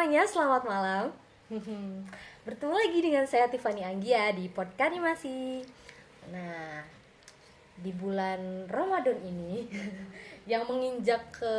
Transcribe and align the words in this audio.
semuanya, 0.00 0.24
selamat 0.24 0.62
malam. 0.64 1.04
Bertemu 2.48 2.72
lagi 2.72 2.98
dengan 3.04 3.28
saya 3.28 3.52
Tiffany 3.52 3.84
Anggia 3.84 4.32
di 4.32 4.48
podcast 4.48 4.96
animasi. 4.96 5.60
Nah, 6.32 6.80
di 7.76 7.92
bulan 7.92 8.64
Ramadan 8.64 9.20
ini 9.20 9.68
yang 10.56 10.64
menginjak 10.64 11.20
ke 11.36 11.52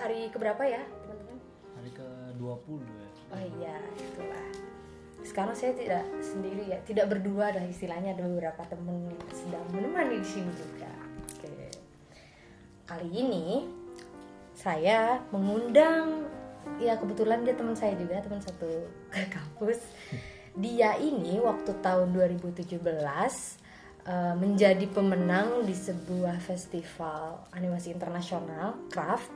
hari 0.00 0.32
keberapa 0.32 0.64
ya, 0.64 0.80
teman-teman? 1.04 1.36
Hari 1.76 1.90
ke-20 1.92 2.80
ya. 2.80 3.08
Oh 3.28 3.42
iya, 3.60 3.76
itulah. 3.92 4.46
Sekarang 5.20 5.52
saya 5.52 5.76
tidak 5.76 6.08
sendiri 6.24 6.72
ya, 6.72 6.80
tidak 6.88 7.12
berdua 7.12 7.52
dah 7.52 7.64
istilahnya 7.68 8.16
ada 8.16 8.24
beberapa 8.24 8.72
teman 8.72 9.12
yang 9.12 9.20
sedang 9.36 9.68
menemani 9.68 10.16
di 10.16 10.28
sini 10.32 10.48
juga. 10.56 10.88
Oke. 11.28 11.68
Kali 12.88 13.08
ini 13.12 13.68
saya 14.56 15.20
mengundang 15.28 16.40
ya 16.78 16.98
kebetulan 16.98 17.46
dia 17.46 17.54
teman 17.56 17.74
saya 17.74 17.94
juga, 17.96 18.20
teman 18.20 18.42
satu 18.42 18.68
ke 19.12 19.28
kampus. 19.30 19.80
Dia 20.52 21.00
ini 21.00 21.40
waktu 21.40 21.72
tahun 21.80 22.12
2017 22.12 22.76
eh, 22.76 24.34
menjadi 24.36 24.84
pemenang 24.92 25.64
di 25.64 25.72
sebuah 25.72 26.36
festival 26.44 27.48
animasi 27.56 27.96
internasional 27.96 28.76
craft 28.92 29.32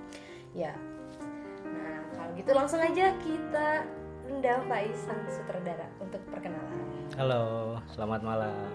ya 0.52 0.76
Nah, 1.66 1.98
kalau 2.14 2.30
gitu 2.38 2.50
langsung 2.54 2.80
aja 2.82 3.06
kita 3.22 3.68
undang 4.26 4.62
Faiz 4.66 4.98
sang 5.06 5.22
sutradara 5.30 5.86
untuk 6.02 6.22
perkenalan. 6.30 6.86
Halo, 7.14 7.44
selamat 7.94 8.20
malam. 8.22 8.68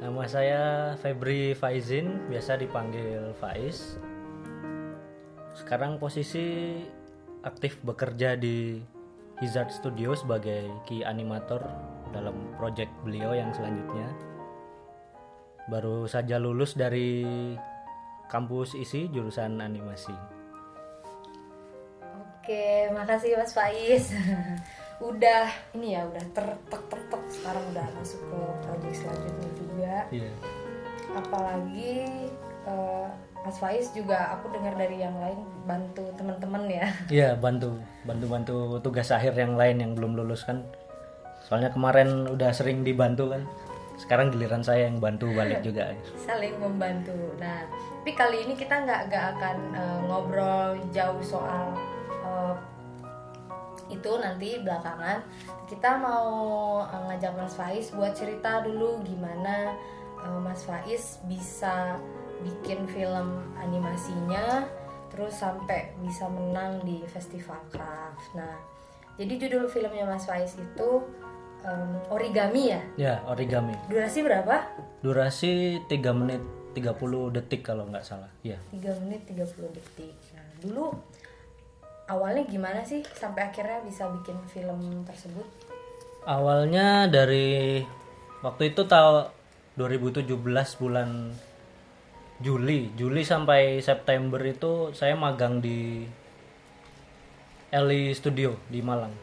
Nama 0.00 0.22
saya 0.28 0.62
Febri 1.00 1.56
Faizin, 1.56 2.20
biasa 2.28 2.60
dipanggil 2.60 3.32
Faiz. 3.40 3.96
Sekarang 5.54 5.96
posisi 5.96 6.76
aktif 7.44 7.76
bekerja 7.84 8.40
di 8.40 8.80
Hizard 9.38 9.68
Studio 9.70 10.16
sebagai 10.16 10.64
key 10.88 11.04
animator 11.04 11.60
dalam 12.10 12.56
project 12.56 12.90
beliau 13.04 13.36
yang 13.36 13.52
selanjutnya. 13.52 14.08
Baru 15.68 16.08
saja 16.08 16.40
lulus 16.40 16.72
dari 16.72 17.24
kampus 18.32 18.72
isi 18.76 19.12
jurusan 19.12 19.60
animasi. 19.60 20.12
Oke, 22.40 22.88
makasih 22.92 23.36
Mas 23.40 23.52
Faiz. 23.52 24.12
udah 25.10 25.48
ini 25.76 25.96
ya, 25.96 26.06
udah 26.06 26.24
tertek 26.32 26.82
tek 26.88 27.02
tek 27.10 27.22
sekarang 27.28 27.64
udah 27.72 27.86
masuk 27.98 28.20
ke 28.24 28.40
proyek 28.64 28.94
selanjutnya 28.94 29.50
juga. 29.56 29.94
Iya. 30.12 30.32
Apalagi 31.16 31.92
eh, 32.68 33.08
Mas 33.44 33.60
Faiz 33.60 33.92
juga 33.92 34.32
aku 34.32 34.48
dengar 34.56 34.72
dari 34.72 35.04
yang 35.04 35.12
lain 35.20 35.44
bantu 35.68 36.08
teman-teman 36.16 36.64
ya. 36.64 36.88
Iya 37.12 37.36
bantu 37.36 37.76
bantu 38.08 38.26
bantu 38.32 38.56
tugas 38.80 39.12
akhir 39.12 39.36
yang 39.36 39.60
lain 39.60 39.84
yang 39.84 39.92
belum 39.92 40.16
lulus 40.16 40.48
kan. 40.48 40.64
Soalnya 41.44 41.68
kemarin 41.68 42.24
udah 42.24 42.48
sering 42.56 42.80
dibantu 42.80 43.36
kan. 43.36 43.44
Sekarang 44.00 44.32
giliran 44.32 44.64
saya 44.64 44.88
yang 44.88 44.96
bantu 44.96 45.28
balik 45.36 45.60
juga. 45.60 45.92
saling 46.16 46.56
membantu. 46.56 47.14
Nah, 47.36 47.68
tapi 48.00 48.16
kali 48.16 48.48
ini 48.48 48.56
kita 48.56 48.80
nggak 48.80 49.12
nggak 49.12 49.24
akan 49.36 49.56
eh, 49.76 49.98
ngobrol 50.08 50.80
jauh 50.88 51.20
soal 51.20 51.76
eh, 52.24 52.56
itu 53.92 54.10
nanti 54.24 54.56
belakangan. 54.64 55.20
Kita 55.68 56.00
mau 56.00 56.32
eh, 56.80 57.02
ngajak 57.12 57.32
Mas 57.36 57.54
Faiz 57.60 57.92
buat 57.92 58.16
cerita 58.16 58.64
dulu 58.64 59.04
gimana 59.04 59.76
Mas 60.40 60.64
Faiz 60.64 61.20
bisa 61.28 62.00
bikin 62.42 62.88
film 62.90 63.44
animasinya, 63.60 64.66
terus 65.12 65.38
sampai 65.38 65.94
bisa 66.02 66.26
menang 66.26 66.82
di 66.82 67.04
festival 67.06 67.60
craft. 67.70 68.34
Nah, 68.34 68.58
jadi 69.14 69.46
judul 69.46 69.70
filmnya 69.70 70.08
Mas 70.08 70.26
Faiz 70.26 70.58
itu 70.58 70.90
em, 71.62 71.90
Origami 72.10 72.74
ya. 72.74 72.82
Ya 72.98 73.14
origami. 73.30 73.78
Durasi 73.86 74.26
berapa? 74.26 74.66
Durasi 75.06 75.82
3 75.86 76.10
menit 76.10 76.42
30 76.74 77.30
detik 77.30 77.62
kalau 77.62 77.86
nggak 77.86 78.02
salah. 78.02 78.30
Iya. 78.42 78.58
3 78.74 79.02
menit 79.06 79.22
30 79.30 79.70
detik. 79.70 80.14
Nah, 80.34 80.48
dulu 80.58 80.84
awalnya 82.10 82.44
gimana 82.44 82.82
sih 82.84 83.00
sampai 83.14 83.48
akhirnya 83.48 83.80
bisa 83.86 84.10
bikin 84.10 84.36
film 84.50 85.06
tersebut? 85.06 85.46
Awalnya 86.24 87.08
dari 87.08 87.84
waktu 88.40 88.72
itu 88.72 88.82
tahun 88.88 89.30
2017 89.76 90.26
bulan 90.80 91.32
Juli, 92.44 92.92
Juli 92.92 93.24
sampai 93.24 93.80
September 93.80 94.36
itu 94.44 94.92
saya 94.92 95.16
magang 95.16 95.64
di 95.64 96.04
Eli 97.72 98.12
Studio 98.12 98.60
di 98.68 98.84
Malang. 98.84 99.16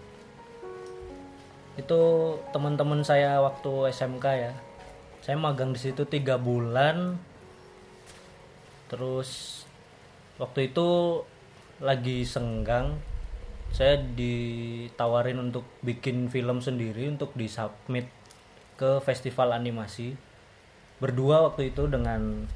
Itu 1.78 2.02
teman-teman 2.50 3.06
saya 3.06 3.38
waktu 3.46 3.94
SMK 3.94 4.26
ya. 4.26 4.58
Saya 5.22 5.38
magang 5.38 5.70
di 5.70 5.78
situ 5.78 6.02
tiga 6.10 6.42
bulan. 6.42 7.22
Terus 8.90 9.62
waktu 10.42 10.74
itu 10.74 11.22
lagi 11.78 12.26
senggang, 12.26 12.98
saya 13.70 14.02
ditawarin 14.02 15.38
untuk 15.38 15.70
bikin 15.86 16.26
film 16.34 16.58
sendiri 16.58 17.06
untuk 17.06 17.38
disubmit 17.38 18.10
ke 18.82 18.98
festival 19.06 19.54
animasi 19.54 20.18
berdua 20.98 21.46
waktu 21.50 21.74
itu 21.74 21.86
dengan 21.86 22.50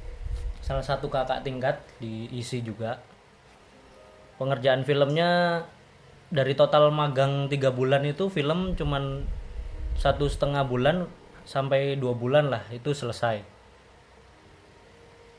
salah 0.65 0.81
satu 0.81 1.13
kakak 1.13 1.45
tingkat 1.45 1.77
di 2.01 2.25
isi 2.33 2.65
juga 2.65 2.97
pengerjaan 4.41 4.81
filmnya 4.81 5.61
dari 6.33 6.57
total 6.57 6.89
magang 6.89 7.45
tiga 7.45 7.69
bulan 7.69 8.01
itu 8.01 8.33
film 8.33 8.73
cuman 8.73 9.21
satu 9.93 10.25
setengah 10.25 10.65
bulan 10.65 11.05
sampai 11.45 11.93
dua 12.01 12.17
bulan 12.17 12.49
lah 12.49 12.65
itu 12.73 12.97
selesai 12.97 13.45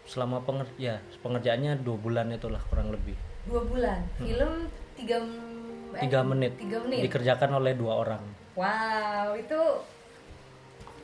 selama 0.06 0.46
penger 0.46 0.70
ya 0.78 1.02
pengerjaannya 1.26 1.82
dua 1.82 1.98
bulan 1.98 2.30
itulah 2.30 2.62
kurang 2.70 2.94
lebih 2.94 3.18
Dua 3.46 3.62
bulan. 3.62 4.02
Film 4.18 4.66
3 4.98 6.02
tiga 6.02 6.18
menit 6.26 6.52
3 6.58 6.82
menit. 6.82 7.02
dikerjakan 7.06 7.50
oleh 7.62 7.78
dua 7.78 8.02
orang 8.02 8.22
Wow, 8.56 9.36
itu 9.36 9.60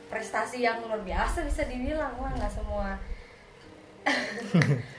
prestasi 0.09 0.65
yang 0.65 0.81
luar 0.81 1.05
biasa 1.05 1.45
bisa 1.45 1.69
dibilang. 1.69 2.17
Wah, 2.17 2.33
nggak 2.33 2.49
semua. 2.49 2.97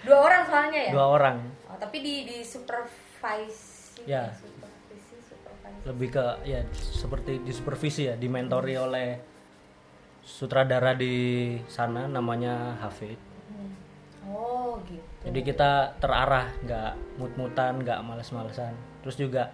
Dua 0.03 0.19
orang 0.21 0.43
soalnya 0.45 0.81
ya. 0.81 0.93
dua 0.93 1.07
orang 1.11 1.37
Oh, 1.65 1.77
tapi 1.77 2.01
di 2.01 2.15
di 2.23 2.39
supervise. 2.43 3.99
Ya. 4.05 4.31
Supervisi, 4.31 5.15
supervise. 5.21 5.83
lebih 5.85 6.09
ke 6.11 6.25
ya 6.45 6.61
seperti 6.75 7.41
di 7.41 7.51
supervisi 7.51 8.07
ya 8.07 8.15
dimentori 8.15 8.75
oleh 8.75 9.19
sutradara 10.21 10.95
di 10.95 11.15
sana 11.69 12.07
namanya 12.07 12.81
Hafid 12.81 13.19
Hmm. 13.45 13.77
Oh, 14.25 14.81
gitu. 14.89 15.05
jadi 15.23 15.41
kita 15.45 15.71
terarah 16.01 16.49
nggak 16.65 17.21
mut-mutan 17.21 17.85
nggak 17.85 18.01
males-malesan 18.01 18.73
terus 19.05 19.21
juga 19.21 19.53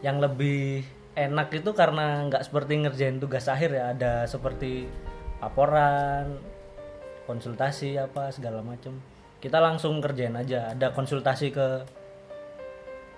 yang 0.00 0.22
lebih 0.22 0.86
enak 1.14 1.50
itu 1.50 1.74
karena 1.74 2.22
nggak 2.30 2.46
seperti 2.46 2.78
ngerjain 2.78 3.18
tugas 3.18 3.50
akhir 3.50 3.74
ya 3.74 3.90
ada 3.90 4.22
seperti 4.24 4.86
laporan 5.42 6.38
konsultasi 7.24 7.96
apa 7.96 8.30
segala 8.30 8.60
macam 8.60 8.98
kita 9.40 9.60
langsung 9.60 10.00
kerjain 10.00 10.36
aja. 10.36 10.72
Ada 10.72 10.96
konsultasi 10.96 11.52
ke 11.52 11.84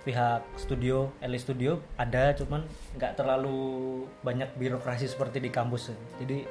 pihak 0.03 0.43
studio 0.55 1.11
Eli 1.19 1.34
Studio 1.39 1.83
ada 1.99 2.31
cuman 2.34 2.62
nggak 2.94 3.19
terlalu 3.19 4.03
banyak 4.22 4.55
birokrasi 4.59 5.06
seperti 5.06 5.43
di 5.43 5.50
kampus. 5.50 5.94
Jadi 6.19 6.47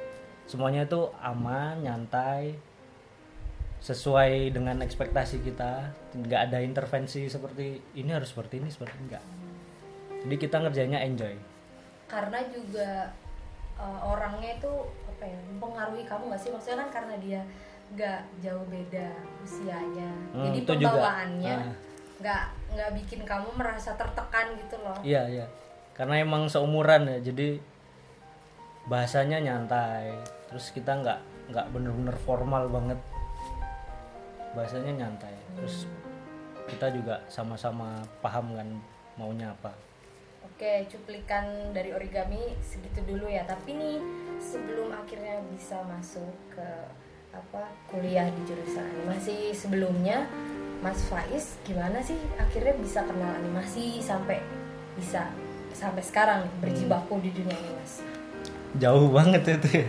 semuanya 0.48 0.84
itu 0.88 1.08
aman 1.20 1.84
nyantai 1.84 2.56
sesuai 3.80 4.52
dengan 4.52 4.80
ekspektasi 4.80 5.44
kita. 5.44 5.92
Nggak 6.16 6.40
ada 6.52 6.58
intervensi 6.64 7.28
seperti 7.28 7.96
ini 7.96 8.10
harus 8.12 8.32
seperti 8.32 8.60
ini 8.60 8.68
seperti 8.72 8.96
enggak 8.96 9.24
jadi 10.26 10.42
kita 10.42 10.56
ngerjainnya 10.58 11.00
enjoy. 11.06 11.38
Karena 12.10 12.42
juga 12.50 13.14
uh, 13.78 14.10
orangnya 14.10 14.58
itu 14.58 14.72
apa 15.16 15.24
ya 15.24 15.38
mempengaruhi 15.48 16.04
kamu 16.04 16.28
nggak 16.28 16.40
sih? 16.44 16.50
Maksudnya 16.52 16.84
kan 16.84 16.90
karena 16.92 17.14
dia 17.16 17.40
nggak 17.96 18.20
jauh 18.44 18.64
beda 18.68 19.08
usianya. 19.40 20.10
Hmm, 20.36 20.44
jadi 20.52 20.58
pembawaannya 20.68 21.56
Ah. 21.56 21.74
nggak 22.16 22.44
nggak 22.76 22.90
bikin 23.00 23.20
kamu 23.24 23.48
merasa 23.56 23.96
tertekan 23.96 24.52
gitu 24.60 24.76
loh. 24.84 24.96
Iya 25.00 25.22
iya. 25.32 25.46
Karena 25.96 26.20
emang 26.20 26.52
seumuran 26.52 27.08
ya 27.08 27.18
jadi 27.24 27.56
bahasanya 28.92 29.40
nyantai. 29.40 30.12
Terus 30.52 30.68
kita 30.76 30.92
nggak 31.00 31.20
nggak 31.52 31.66
bener-bener 31.72 32.16
formal 32.28 32.68
banget. 32.68 33.00
Bahasanya 34.52 34.92
nyantai. 35.04 35.32
Terus 35.56 35.88
kita 36.68 36.92
juga 36.92 37.22
sama-sama 37.32 38.02
paham 38.20 38.52
kan 38.52 38.68
maunya 39.16 39.48
apa 39.54 39.85
Oke, 40.56 40.88
cuplikan 40.88 41.44
dari 41.76 41.92
origami 41.92 42.40
segitu 42.64 43.04
dulu 43.04 43.28
ya. 43.28 43.44
Tapi 43.44 43.76
nih 43.76 44.00
sebelum 44.40 44.88
akhirnya 44.88 45.44
bisa 45.52 45.84
masuk 45.84 46.32
ke 46.48 46.64
apa 47.36 47.68
kuliah 47.92 48.24
di 48.32 48.40
jurusan 48.48 48.80
animasi 48.80 49.52
sebelumnya 49.52 50.24
Mas 50.80 51.04
Faiz 51.12 51.60
gimana 51.60 52.00
sih 52.00 52.16
akhirnya 52.40 52.72
bisa 52.80 53.04
kenal 53.04 53.36
animasi 53.36 54.00
sampai 54.00 54.40
bisa 54.96 55.28
sampai 55.76 56.00
sekarang 56.00 56.48
berjibaku 56.64 57.20
di 57.20 57.36
dunia 57.36 57.52
animasi 57.52 58.00
jauh 58.80 59.12
banget 59.12 59.60
itu 59.60 59.84
ya. 59.84 59.88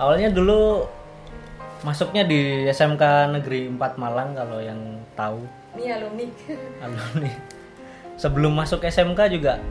awalnya 0.00 0.32
dulu 0.32 0.88
masuknya 1.84 2.24
di 2.24 2.64
SMK 2.72 3.36
Negeri 3.36 3.68
4 3.68 4.00
Malang 4.00 4.32
kalau 4.32 4.56
yang 4.64 4.80
tahu 5.12 5.44
ini 5.76 5.92
alumni 5.92 6.24
alumni 6.80 7.32
sebelum 8.16 8.52
masuk 8.56 8.84
SMK 8.84 9.20
juga 9.32 9.62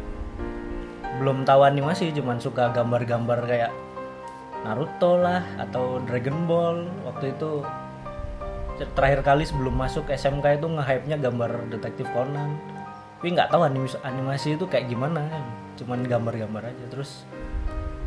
belum 1.22 1.46
tahu 1.46 1.62
animasi 1.62 2.10
cuman 2.18 2.42
suka 2.42 2.74
gambar-gambar 2.74 3.46
kayak 3.46 3.72
Naruto 4.62 5.18
lah 5.18 5.42
atau 5.58 5.98
Dragon 6.06 6.46
Ball. 6.46 6.86
Waktu 7.06 7.34
itu 7.34 7.66
terakhir 8.98 9.22
kali 9.26 9.46
sebelum 9.46 9.74
masuk 9.74 10.10
SMK 10.10 10.62
itu 10.62 10.68
nge-hype-nya 10.70 11.18
gambar 11.18 11.70
detektif 11.70 12.10
Conan. 12.14 12.58
Tapi 13.22 13.38
nggak 13.38 13.54
tahu 13.54 13.62
animasi, 13.66 13.98
animasi 14.02 14.48
itu 14.58 14.66
kayak 14.66 14.90
gimana 14.90 15.26
kan. 15.30 15.44
Cuman 15.78 16.06
gambar-gambar 16.06 16.74
aja. 16.74 16.86
Terus 16.90 17.26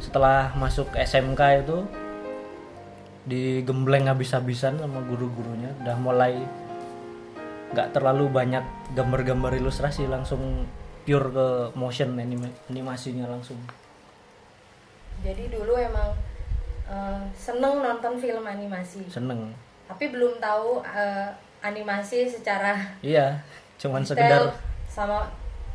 setelah 0.02 0.54
masuk 0.58 0.90
SMK 0.94 1.66
itu 1.66 1.86
digembleng 3.26 4.06
habis-habisan 4.10 4.78
sama 4.78 5.02
guru-gurunya. 5.06 5.74
Udah 5.82 5.96
mulai 5.98 6.38
nggak 7.72 7.96
terlalu 7.96 8.28
banyak 8.28 8.64
gambar-gambar 8.92 9.56
ilustrasi 9.56 10.10
langsung 10.10 10.68
pure 11.04 11.28
ke 11.32 11.48
motion 11.78 12.16
anime, 12.20 12.52
animasinya 12.68 13.28
langsung. 13.28 13.58
Jadi 15.24 15.48
dulu 15.48 15.78
emang 15.78 16.12
eh, 16.90 17.22
seneng 17.32 17.80
nonton 17.80 18.20
film 18.20 18.44
animasi. 18.44 19.08
Seneng. 19.08 19.52
Tapi 19.88 20.12
belum 20.12 20.36
tahu 20.40 20.84
eh, 20.84 21.28
animasi 21.64 22.28
secara 22.28 22.76
iya 23.00 23.40
cuman 23.80 24.04
sekedar 24.04 24.52
sama 24.84 25.24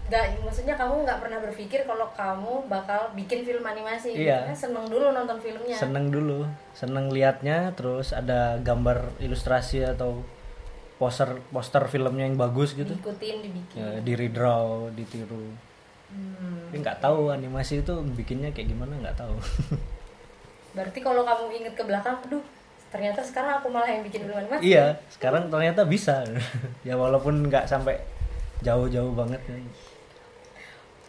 nggak 0.09 0.41
maksudnya 0.41 0.73
kamu 0.73 1.05
nggak 1.05 1.21
pernah 1.21 1.37
berpikir 1.37 1.85
kalau 1.85 2.09
kamu 2.17 2.65
bakal 2.65 3.13
bikin 3.13 3.45
film 3.45 3.61
animasi. 3.61 4.17
Iya. 4.17 4.41
Karena 4.49 4.57
seneng 4.57 4.85
dulu 4.89 5.13
nonton 5.13 5.37
filmnya. 5.37 5.77
Seneng 5.77 6.09
dulu 6.09 6.49
seneng 6.73 7.13
liatnya 7.13 7.69
terus 7.77 8.09
ada 8.09 8.57
gambar 8.65 9.21
ilustrasi 9.21 9.85
atau 9.85 10.25
poster 10.99 11.39
poster 11.49 11.87
filmnya 11.87 12.27
yang 12.27 12.35
bagus 12.35 12.75
gitu. 12.75 12.91
Diikutin 12.91 13.39
dibikin. 13.39 13.79
Ya, 13.79 14.03
di 14.03 14.13
redraw 14.13 14.91
ditiru. 14.93 15.55
Hmm. 16.09 16.65
tapi 16.65 16.81
nggak 16.81 17.05
tahu 17.05 17.29
animasi 17.29 17.85
itu 17.85 17.93
bikinnya 18.17 18.49
kayak 18.49 18.73
gimana 18.73 18.97
nggak 18.97 19.17
tahu. 19.17 19.37
Berarti 20.75 20.99
kalau 21.05 21.21
kamu 21.21 21.53
inget 21.53 21.73
ke 21.77 21.85
belakang 21.85 22.17
aduh 22.25 22.41
ternyata 22.89 23.21
sekarang 23.21 23.61
aku 23.61 23.69
malah 23.69 23.89
yang 23.89 24.01
bikin 24.01 24.25
film 24.25 24.37
animasi. 24.37 24.73
Iya 24.73 24.97
sekarang 25.13 25.47
ternyata 25.47 25.85
bisa. 25.85 26.25
Ya 26.87 26.97
walaupun 26.97 27.45
nggak 27.45 27.69
sampai 27.69 28.01
jauh-jauh 28.65 29.13
banget 29.15 29.39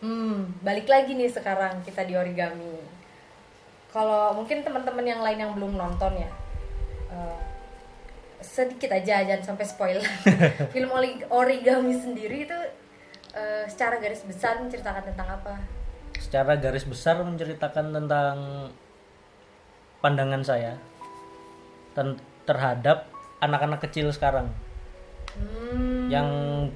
Hmm, 0.00 0.56
balik 0.64 0.88
lagi 0.88 1.12
nih 1.12 1.28
sekarang 1.28 1.84
kita 1.84 2.08
di 2.08 2.16
origami. 2.16 2.80
Kalau 3.92 4.32
mungkin 4.32 4.64
teman-teman 4.64 5.04
yang 5.04 5.20
lain 5.20 5.38
yang 5.44 5.52
belum 5.52 5.76
nonton 5.76 6.16
ya, 6.16 6.30
eh, 7.12 7.40
sedikit 8.50 8.90
aja 8.90 9.22
jangan 9.22 9.54
sampai 9.54 9.62
spoiler. 9.62 10.02
Film 10.74 10.90
ori- 10.90 11.22
origami 11.30 11.94
sendiri 11.94 12.50
itu 12.50 12.58
eh, 13.30 13.64
secara 13.70 14.02
garis 14.02 14.26
besar 14.26 14.58
menceritakan 14.58 15.06
tentang 15.06 15.30
apa? 15.38 15.54
secara 16.20 16.52
garis 16.60 16.84
besar 16.84 17.16
menceritakan 17.24 17.96
tentang 17.96 18.36
pandangan 20.04 20.44
saya 20.44 20.76
ten- 21.96 22.20
terhadap 22.44 23.08
anak-anak 23.40 23.80
kecil 23.80 24.12
sekarang. 24.12 24.52
Hmm, 25.32 26.12
yang 26.12 26.28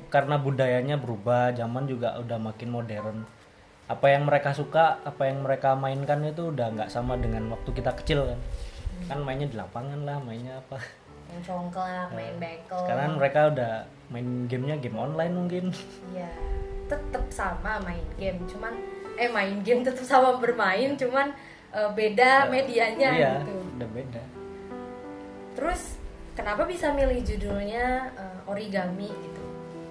karena 0.09 0.41
budayanya 0.41 0.97
berubah 0.97 1.53
zaman 1.53 1.85
juga 1.85 2.17
udah 2.17 2.41
makin 2.41 2.73
modern. 2.73 3.29
Apa 3.85 4.17
yang 4.17 4.25
mereka 4.25 4.57
suka 4.57 5.05
apa 5.05 5.29
yang 5.29 5.45
mereka 5.45 5.77
mainkan 5.77 6.25
itu 6.25 6.49
udah 6.49 6.73
nggak 6.73 6.89
sama 6.89 7.21
dengan 7.21 7.53
waktu 7.53 7.69
kita 7.69 7.93
kecil 8.01 8.25
kan. 8.25 8.41
Kan 9.13 9.19
mainnya 9.29 9.51
di 9.51 9.61
lapangan 9.61 10.09
lah 10.09 10.17
mainnya 10.25 10.57
apa 10.65 10.81
yang 11.27 11.43
congklak, 11.43 12.09
main 12.11 12.35
bekel. 12.37 12.79
sekarang 12.81 13.17
mereka 13.17 13.41
udah 13.49 13.73
main 14.09 14.29
gamenya 14.47 14.77
game 14.79 14.97
online 14.97 15.33
mungkin 15.33 15.65
Iya, 16.11 16.31
tetap 16.87 17.25
sama 17.29 17.81
main 17.81 18.05
game, 18.15 18.39
cuman 18.45 18.75
eh 19.15 19.29
main 19.29 19.59
game 19.61 19.81
tetap 19.81 20.03
sama 20.03 20.37
bermain, 20.37 20.95
cuman 20.95 21.33
eh, 21.71 21.91
beda 21.91 22.47
medianya 22.47 23.11
iya 23.13 23.33
gitu. 23.41 23.55
udah 23.75 23.89
beda 23.91 24.23
Terus 25.55 25.97
kenapa 26.35 26.67
bisa 26.67 26.91
milih 26.91 27.23
judulnya 27.23 28.11
eh, 28.13 28.39
origami 28.45 29.07
gitu? 29.07 29.43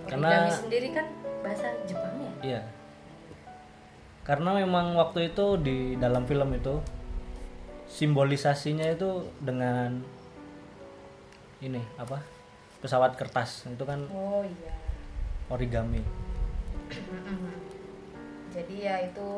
Karena- 0.05 0.27
Origami 0.29 0.51
sendiri 0.51 0.87
kan 0.91 1.07
bahasa 1.39 1.71
Jepang 1.83 2.15
ya? 2.19 2.33
Iya. 2.43 2.61
Karena 4.23 4.55
memang 4.55 4.95
waktu 4.95 5.31
itu 5.31 5.59
di 5.59 5.77
dalam 5.95 6.23
film 6.23 6.51
itu 6.51 6.79
simbolisasinya 7.87 8.87
itu 8.87 9.27
dengan 9.39 9.99
ini 11.63 11.79
apa? 11.95 12.19
Pesawat 12.79 13.15
kertas 13.15 13.63
itu 13.65 13.83
kan 13.83 14.03
Oh 14.09 14.43
iya. 14.43 14.73
origami. 15.47 16.03
Jadi 18.53 18.75
ya 18.81 18.95
itu 19.01 19.29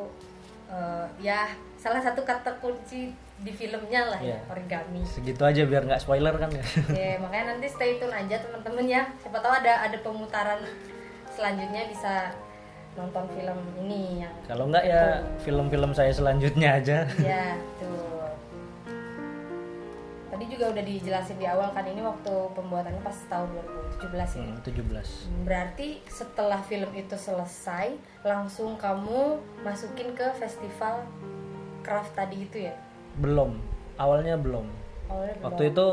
eh, 0.68 1.06
ya 1.22 1.48
salah 1.78 2.02
satu 2.02 2.22
kata 2.22 2.58
kunci 2.58 3.14
di 3.36 3.52
filmnya 3.52 4.10
lah 4.10 4.20
ya 4.20 4.34
Iya. 4.34 4.40
origami. 4.50 5.02
Segitu 5.06 5.42
aja 5.42 5.62
biar 5.64 5.86
nggak 5.86 6.02
spoiler 6.02 6.34
kan 6.36 6.50
ya. 6.50 6.64
Oke, 6.64 7.08
makanya 7.22 7.46
nanti 7.54 7.68
stay 7.68 7.96
tune 7.96 8.12
aja 8.12 8.36
teman-teman 8.40 8.86
ya. 8.86 9.02
Siapa 9.20 9.38
tahu 9.38 9.54
ada 9.56 9.86
ada 9.86 9.98
pemutaran 10.00 10.60
selanjutnya 11.30 11.86
bisa 11.86 12.32
nonton 12.96 13.28
film 13.30 13.60
ini 13.78 14.24
yang 14.24 14.32
Kalau 14.48 14.72
nggak 14.72 14.84
ya 14.84 15.20
film-film 15.44 15.92
saya 15.92 16.10
selanjutnya 16.10 16.80
aja. 16.80 17.04
ya 17.20 17.60
tuh. 17.78 18.05
Tadi 20.36 20.52
juga 20.52 20.68
udah 20.68 20.84
dijelasin 20.84 21.40
di 21.40 21.48
awal 21.48 21.72
kan 21.72 21.88
ini 21.88 22.04
waktu 22.04 22.34
pembuatannya 22.60 23.00
pas 23.00 23.16
tahun 23.32 23.56
2017 24.04 24.36
ya. 24.36 24.44
Hmm, 24.44 24.60
17. 24.68 25.48
Berarti 25.48 25.88
setelah 26.12 26.60
film 26.60 26.92
itu 26.92 27.16
selesai 27.16 27.96
langsung 28.20 28.76
kamu 28.76 29.40
masukin 29.64 30.12
ke 30.12 30.28
festival 30.36 31.08
craft 31.88 32.20
tadi 32.20 32.44
itu 32.44 32.68
ya? 32.68 32.76
Belum. 33.16 33.64
Awalnya 33.96 34.36
belum. 34.36 34.68
Awalnya 35.08 35.40
belum. 35.40 35.46
Waktu 35.48 35.64
itu 35.72 35.88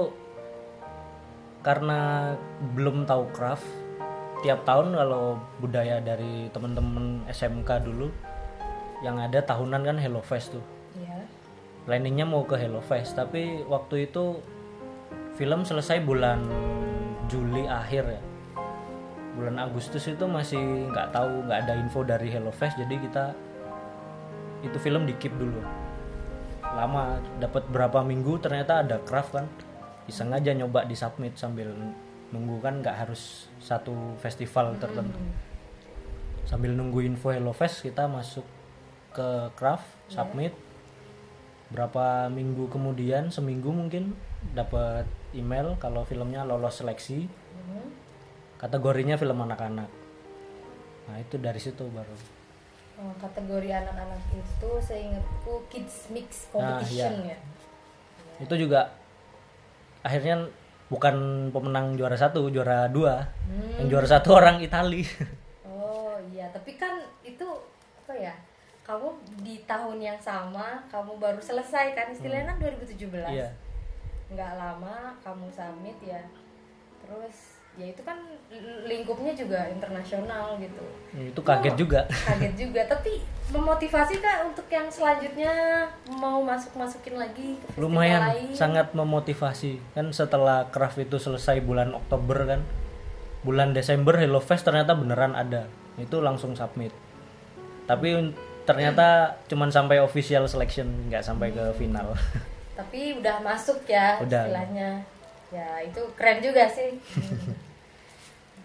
karena 1.63 2.35
belum 2.75 3.07
tahu 3.07 3.31
craft, 3.31 3.63
tiap 4.43 4.67
tahun 4.67 4.91
kalau 4.99 5.39
budaya 5.63 6.03
dari 6.03 6.51
teman-teman 6.51 7.23
SMK 7.31 7.87
dulu 7.87 8.11
yang 9.07 9.23
ada 9.23 9.39
tahunan 9.39 9.87
kan 9.87 10.03
Hello 10.03 10.19
Fest 10.19 10.59
tuh. 10.59 10.72
Planningnya 11.83 12.23
mau 12.23 12.47
ke 12.47 12.55
Hello 12.55 12.79
Fest, 12.79 13.19
tapi 13.19 13.67
waktu 13.67 14.07
itu 14.07 14.39
film 15.35 15.67
selesai 15.67 15.99
bulan 16.07 16.39
Juli 17.27 17.67
akhir 17.67 18.05
ya. 18.07 18.23
Bulan 19.35 19.59
Agustus 19.59 20.07
itu 20.07 20.23
masih 20.31 20.61
nggak 20.93 21.11
tahu, 21.11 21.49
nggak 21.51 21.59
ada 21.67 21.75
info 21.83 22.07
dari 22.07 22.31
Hello 22.31 22.55
Fest, 22.55 22.79
jadi 22.79 22.95
kita 23.03 23.35
itu 24.63 24.79
film 24.79 25.11
di 25.11 25.19
keep 25.19 25.35
dulu. 25.35 25.59
Lama 26.63 27.19
dapat 27.43 27.67
berapa 27.67 28.07
minggu 28.07 28.39
ternyata 28.39 28.87
ada 28.87 29.03
craft 29.03 29.35
kan. 29.35 29.47
Iseng 30.07 30.31
aja 30.31 30.55
nyoba 30.55 30.87
di 30.87 30.95
submit 30.95 31.35
sambil 31.35 31.75
nunggu 32.31 32.63
kan 32.63 32.79
nggak 32.79 32.95
harus 33.07 33.51
satu 33.59 34.15
festival 34.23 34.79
tertentu. 34.79 35.19
Sambil 36.47 36.79
nunggu 36.79 37.03
info 37.03 37.35
Hello 37.35 37.51
Fest 37.51 37.83
kita 37.83 38.07
masuk 38.07 38.47
ke 39.11 39.51
craft 39.59 39.85
submit 40.07 40.55
berapa 41.73 42.05
minggu 42.29 42.69
kemudian 42.69 43.29
seminggu 43.29 43.73
mungkin 43.73 44.13
dapat 44.53 45.03
email 45.33 45.75
kalau 45.77 46.05
filmnya 46.05 46.45
lolos 46.45 46.79
seleksi 46.79 47.25
Mhm. 47.25 47.85
kategorinya 48.59 49.17
film 49.17 49.41
anak-anak 49.41 49.89
nah 51.03 51.17
itu 51.17 51.37
dari 51.37 51.59
situ 51.59 51.89
baru 51.89 52.15
Oh, 52.95 53.11
kategori 53.19 53.73
anak-anak 53.73 54.21
itu 54.31 54.71
seingatku 54.79 55.65
kids 55.67 56.07
mix 56.09 56.47
Nah, 56.53 56.79
competition 56.79 57.25
iya. 57.25 57.35
ya. 57.35 57.39
itu 58.39 58.55
juga 58.59 58.93
akhirnya 60.01 60.47
bukan 60.87 61.15
pemenang 61.49 61.97
juara 61.97 62.15
satu 62.15 62.47
juara 62.47 62.87
dua 62.87 63.33
Hmm. 63.43 63.81
yang 63.81 63.89
juara 63.89 64.07
satu 64.07 64.37
orang 64.37 64.61
Itali 64.61 65.03
Oh 65.67 66.15
iya, 66.29 66.47
tapi 66.53 66.77
kan 66.77 66.95
itu 67.23 67.49
apa 67.99 68.13
ya? 68.13 68.35
Kamu 68.93 69.09
di 69.41 69.57
tahun 69.65 70.05
yang 70.05 70.21
sama, 70.21 70.85
kamu 70.93 71.17
baru 71.17 71.41
selesai 71.41 71.97
kan 71.97 72.13
istilahnya 72.13 72.53
kan 72.53 72.61
2017. 72.61 73.09
iya 73.33 73.49
Nggak 74.29 74.53
lama 74.61 75.17
kamu 75.25 75.49
summit 75.49 75.97
ya. 76.05 76.21
Terus 77.01 77.57
ya 77.81 77.89
itu 77.89 78.05
kan 78.05 78.21
lingkupnya 78.85 79.33
juga 79.33 79.65
internasional 79.73 80.61
gitu. 80.61 80.85
itu 81.17 81.41
kaget 81.41 81.73
juga 81.73 82.05
Kaget 82.05 82.53
juga, 82.53 82.85
tapi 82.93 83.25
memotivasi 83.49 84.21
kak 84.21 84.53
untuk 84.53 84.69
yang 84.69 84.93
selanjutnya 84.93 85.89
mau 86.21 86.45
masuk-masukin 86.45 87.17
lagi 87.17 87.57
ke 87.57 87.81
lumayan 87.81 88.29
lain? 88.29 88.53
sangat 88.53 88.93
memotivasi 88.93 89.81
kan 89.97 90.13
setelah 90.13 90.69
craft 90.69 91.01
itu 91.01 91.17
selesai 91.17 91.65
bulan 91.65 91.97
Oktober 91.97 92.45
kan 92.45 92.61
bulan 93.41 93.73
Desember 93.73 94.21
Hello 94.21 94.45
Fest 94.45 94.69
ternyata 94.69 94.93
beneran 94.93 95.33
ada 95.33 95.65
itu 95.97 96.21
langsung 96.21 96.53
submit 96.53 96.93
tapi 97.89 98.37
ternyata 98.63 99.07
cuman 99.47 99.69
sampai 99.69 99.99
official 99.99 100.47
selection 100.47 100.87
nggak 101.07 101.23
sampai 101.23 101.51
ke 101.51 101.65
final 101.75 102.13
Tapi 102.79 103.21
udah 103.21 103.37
masuk 103.41 103.85
ya 103.85 104.17
Udah. 104.19 104.49
istilahnya. 104.49 105.05
Ya 105.53 105.85
itu 105.85 106.01
keren 106.17 106.41
juga 106.41 106.65
sih. 106.67 106.97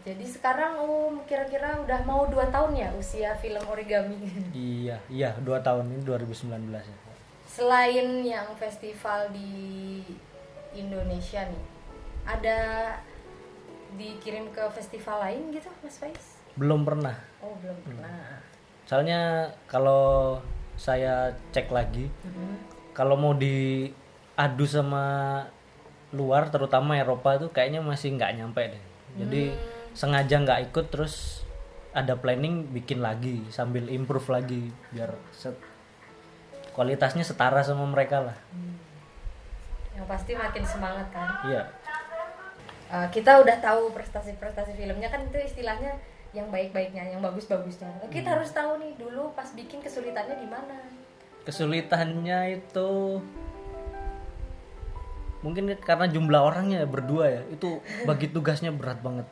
Jadi 0.08 0.24
sekarang 0.24 0.80
um, 0.80 1.20
kira-kira 1.28 1.76
udah 1.84 2.00
mau 2.08 2.24
dua 2.26 2.48
tahun 2.48 2.72
ya 2.74 2.90
usia 2.96 3.36
film 3.36 3.60
origami. 3.68 4.16
iya 4.56 4.96
iya 5.12 5.36
dua 5.44 5.60
tahun 5.60 5.92
ini 5.92 6.02
2019 6.08 6.48
ya 6.72 6.96
Selain 7.44 8.08
yang 8.24 8.48
festival 8.56 9.28
di 9.36 10.00
Indonesia 10.72 11.44
nih, 11.44 11.64
ada 12.24 12.60
dikirim 13.96 14.48
ke 14.52 14.64
festival 14.72 15.20
lain 15.20 15.52
gitu, 15.52 15.68
Mas 15.82 15.98
Faiz? 15.98 16.38
belum 16.56 16.82
pernah 16.82 17.14
Oh 17.38 17.54
belum 17.62 17.78
pernah. 17.84 18.42
Soalnya 18.88 19.20
kalau 19.68 20.40
saya 20.74 21.30
cek 21.52 21.68
lagi 21.70 22.08
Mhm. 22.24 22.56
kalau 22.92 23.14
mau 23.14 23.36
diadu 23.36 24.64
sama 24.64 25.06
luar 26.10 26.48
terutama 26.48 26.96
Eropa 26.96 27.36
itu 27.36 27.52
kayaknya 27.52 27.84
masih 27.84 28.16
nggak 28.16 28.34
nyampe 28.34 28.64
deh. 28.64 28.84
Jadi 29.18 29.52
sengaja 29.92 30.40
nggak 30.40 30.72
ikut 30.72 30.86
terus 30.88 31.44
ada 31.92 32.16
planning 32.16 32.70
bikin 32.72 33.02
lagi 33.02 33.42
sambil 33.50 33.90
improve 33.90 34.30
lagi 34.30 34.70
biar 34.90 35.12
set- 35.34 35.60
kualitasnya 36.72 37.26
setara 37.26 37.60
sama 37.60 37.84
mereka 37.84 38.22
lah. 38.22 38.38
Yang 39.94 40.06
pasti 40.06 40.32
makin 40.32 40.64
semangat 40.64 41.08
kan. 41.10 41.28
iya. 41.46 41.64
Uh, 42.88 43.04
kita 43.12 43.42
udah 43.44 43.60
tahu 43.60 43.92
prestasi-prestasi 43.92 44.72
filmnya 44.74 45.12
kan 45.12 45.20
itu 45.20 45.36
istilahnya 45.44 45.92
yang 46.36 46.48
baik-baiknya, 46.52 47.08
yang 47.16 47.22
bagus-bagusnya. 47.24 48.04
Kita 48.12 48.36
harus 48.36 48.52
tahu 48.52 48.80
nih 48.84 48.96
dulu 49.00 49.32
pas 49.32 49.48
bikin 49.54 49.80
kesulitannya 49.80 50.36
di 50.40 50.48
mana. 50.50 50.78
kesulitannya 51.48 52.60
itu 52.60 53.24
mungkin 55.40 55.72
karena 55.80 56.12
jumlah 56.12 56.42
orangnya 56.44 56.84
berdua 56.84 57.40
ya 57.40 57.42
itu 57.48 57.80
bagi 58.04 58.28
tugasnya 58.36 58.76
berat 58.76 59.00
banget 59.00 59.24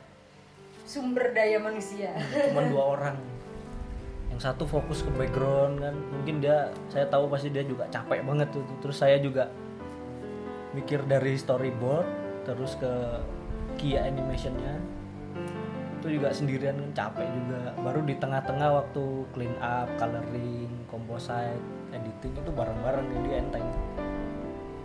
Sumber 0.88 1.34
daya 1.36 1.60
manusia. 1.60 2.16
cuma 2.48 2.64
dua 2.72 2.82
orang 2.96 3.16
yang 4.32 4.40
satu 4.40 4.64
fokus 4.64 5.04
ke 5.04 5.10
background 5.12 5.82
kan 5.82 5.92
mungkin 5.92 6.40
dia 6.40 6.72
saya 6.88 7.04
tahu 7.04 7.28
pasti 7.28 7.52
dia 7.52 7.68
juga 7.68 7.84
capek 7.92 8.24
banget 8.24 8.48
tuh 8.48 8.64
terus 8.80 8.96
saya 8.96 9.20
juga 9.20 9.52
mikir 10.72 11.04
dari 11.04 11.36
storyboard 11.36 12.08
terus 12.48 12.80
ke 12.80 12.92
key 13.76 14.00
animationnya 14.00 14.80
itu 16.06 16.22
juga 16.22 16.30
sendirian 16.30 16.78
kan 16.78 16.90
capek 16.94 17.26
juga. 17.34 17.74
Baru 17.82 18.06
di 18.06 18.14
tengah-tengah 18.14 18.68
waktu 18.78 19.04
clean 19.34 19.54
up 19.58 19.90
coloring 19.98 20.70
composite 20.86 21.58
editing 21.90 22.30
itu 22.30 22.50
bareng-bareng 22.54 23.10
jadi 23.10 23.42
enteng. 23.42 23.66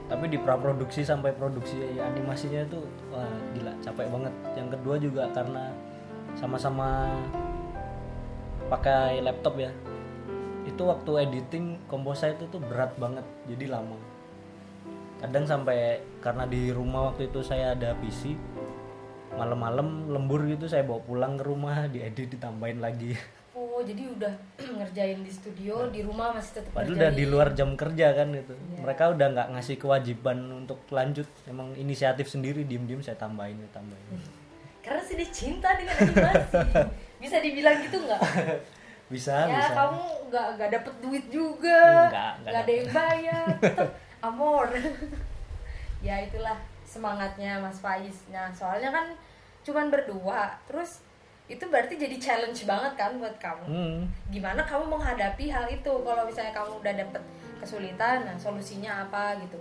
Tapi 0.10 0.26
di 0.28 0.42
praproduksi 0.42 1.06
sampai 1.06 1.32
produksi 1.38 1.78
ya, 1.94 2.10
animasinya 2.10 2.66
itu 2.66 2.82
wah 3.14 3.30
gila 3.54 3.72
capek 3.86 4.10
banget. 4.10 4.34
Yang 4.58 4.68
kedua 4.76 4.96
juga 4.98 5.24
karena 5.30 5.70
sama-sama 6.34 7.14
pakai 8.74 9.22
laptop 9.22 9.62
ya. 9.62 9.70
Itu 10.66 10.90
waktu 10.90 11.30
editing 11.30 11.86
composite 11.86 12.42
itu 12.42 12.50
tuh 12.50 12.62
berat 12.66 12.98
banget 12.98 13.24
jadi 13.46 13.78
lama. 13.78 13.96
Kadang 15.22 15.46
sampai 15.46 16.02
karena 16.18 16.50
di 16.50 16.74
rumah 16.74 17.14
waktu 17.14 17.30
itu 17.30 17.46
saya 17.46 17.78
ada 17.78 17.94
PC 18.02 18.34
malam-malam 19.36 20.12
lembur 20.12 20.44
gitu 20.48 20.68
saya 20.68 20.84
bawa 20.84 21.00
pulang 21.04 21.40
ke 21.40 21.44
rumah 21.48 21.88
diedit 21.88 22.36
ditambahin 22.36 22.84
lagi. 22.84 23.16
Oh, 23.52 23.84
jadi 23.84 24.08
udah 24.08 24.34
ngerjain 24.80 25.20
di 25.24 25.32
studio, 25.32 25.88
di 25.92 26.04
rumah 26.04 26.36
masih 26.36 26.62
tetap 26.62 26.72
padahal 26.72 26.96
udah 26.96 27.10
di 27.12 27.26
luar 27.28 27.48
jam 27.56 27.76
kerja 27.76 28.16
kan 28.16 28.28
gitu. 28.32 28.54
Mereka 28.80 29.04
udah 29.16 29.28
nggak 29.32 29.48
ngasih 29.58 29.76
kewajiban 29.80 30.38
untuk 30.66 30.80
lanjut. 30.92 31.28
Emang 31.48 31.76
inisiatif 31.76 32.28
sendiri 32.32 32.64
diem-diem 32.64 33.04
saya 33.04 33.16
tambahin 33.20 33.60
tambahin. 33.72 34.20
Karena 34.82 35.02
sih 35.04 35.16
dia 35.20 35.30
cinta 35.30 35.70
dengan 35.78 35.94
animasi. 35.94 36.58
Bisa 37.22 37.38
dibilang 37.38 37.78
gitu 37.86 37.98
nggak? 38.02 38.22
bisa 39.12 39.44
ya 39.44 39.60
bisa. 39.60 39.74
kamu 39.76 40.04
nggak 40.32 40.46
nggak 40.56 40.70
dapet 40.72 40.94
duit 41.04 41.26
juga, 41.28 42.08
Nggak, 42.08 42.32
ada 42.64 42.72
yang 42.72 42.90
bayar, 42.96 43.46
tetap 43.60 43.92
amor. 44.24 44.72
ya 46.00 46.16
itulah 46.24 46.56
semangatnya 46.92 47.64
Mas 47.64 47.80
Faiz. 47.80 48.28
Nah 48.28 48.52
soalnya 48.52 48.92
kan 48.92 49.16
cuman 49.64 49.88
berdua, 49.88 50.52
terus 50.68 51.00
itu 51.48 51.64
berarti 51.72 51.96
jadi 51.96 52.20
challenge 52.20 52.68
banget 52.68 53.00
kan 53.00 53.16
buat 53.16 53.36
kamu. 53.40 53.66
Hmm. 53.68 54.00
Gimana 54.28 54.60
kamu 54.68 54.92
menghadapi 54.92 55.48
hal 55.48 55.72
itu 55.72 55.94
kalau 56.04 56.28
misalnya 56.28 56.52
kamu 56.52 56.84
udah 56.84 56.94
dapet 57.00 57.24
kesulitan, 57.64 58.28
nah 58.28 58.36
solusinya 58.36 59.08
apa 59.08 59.40
gitu? 59.40 59.60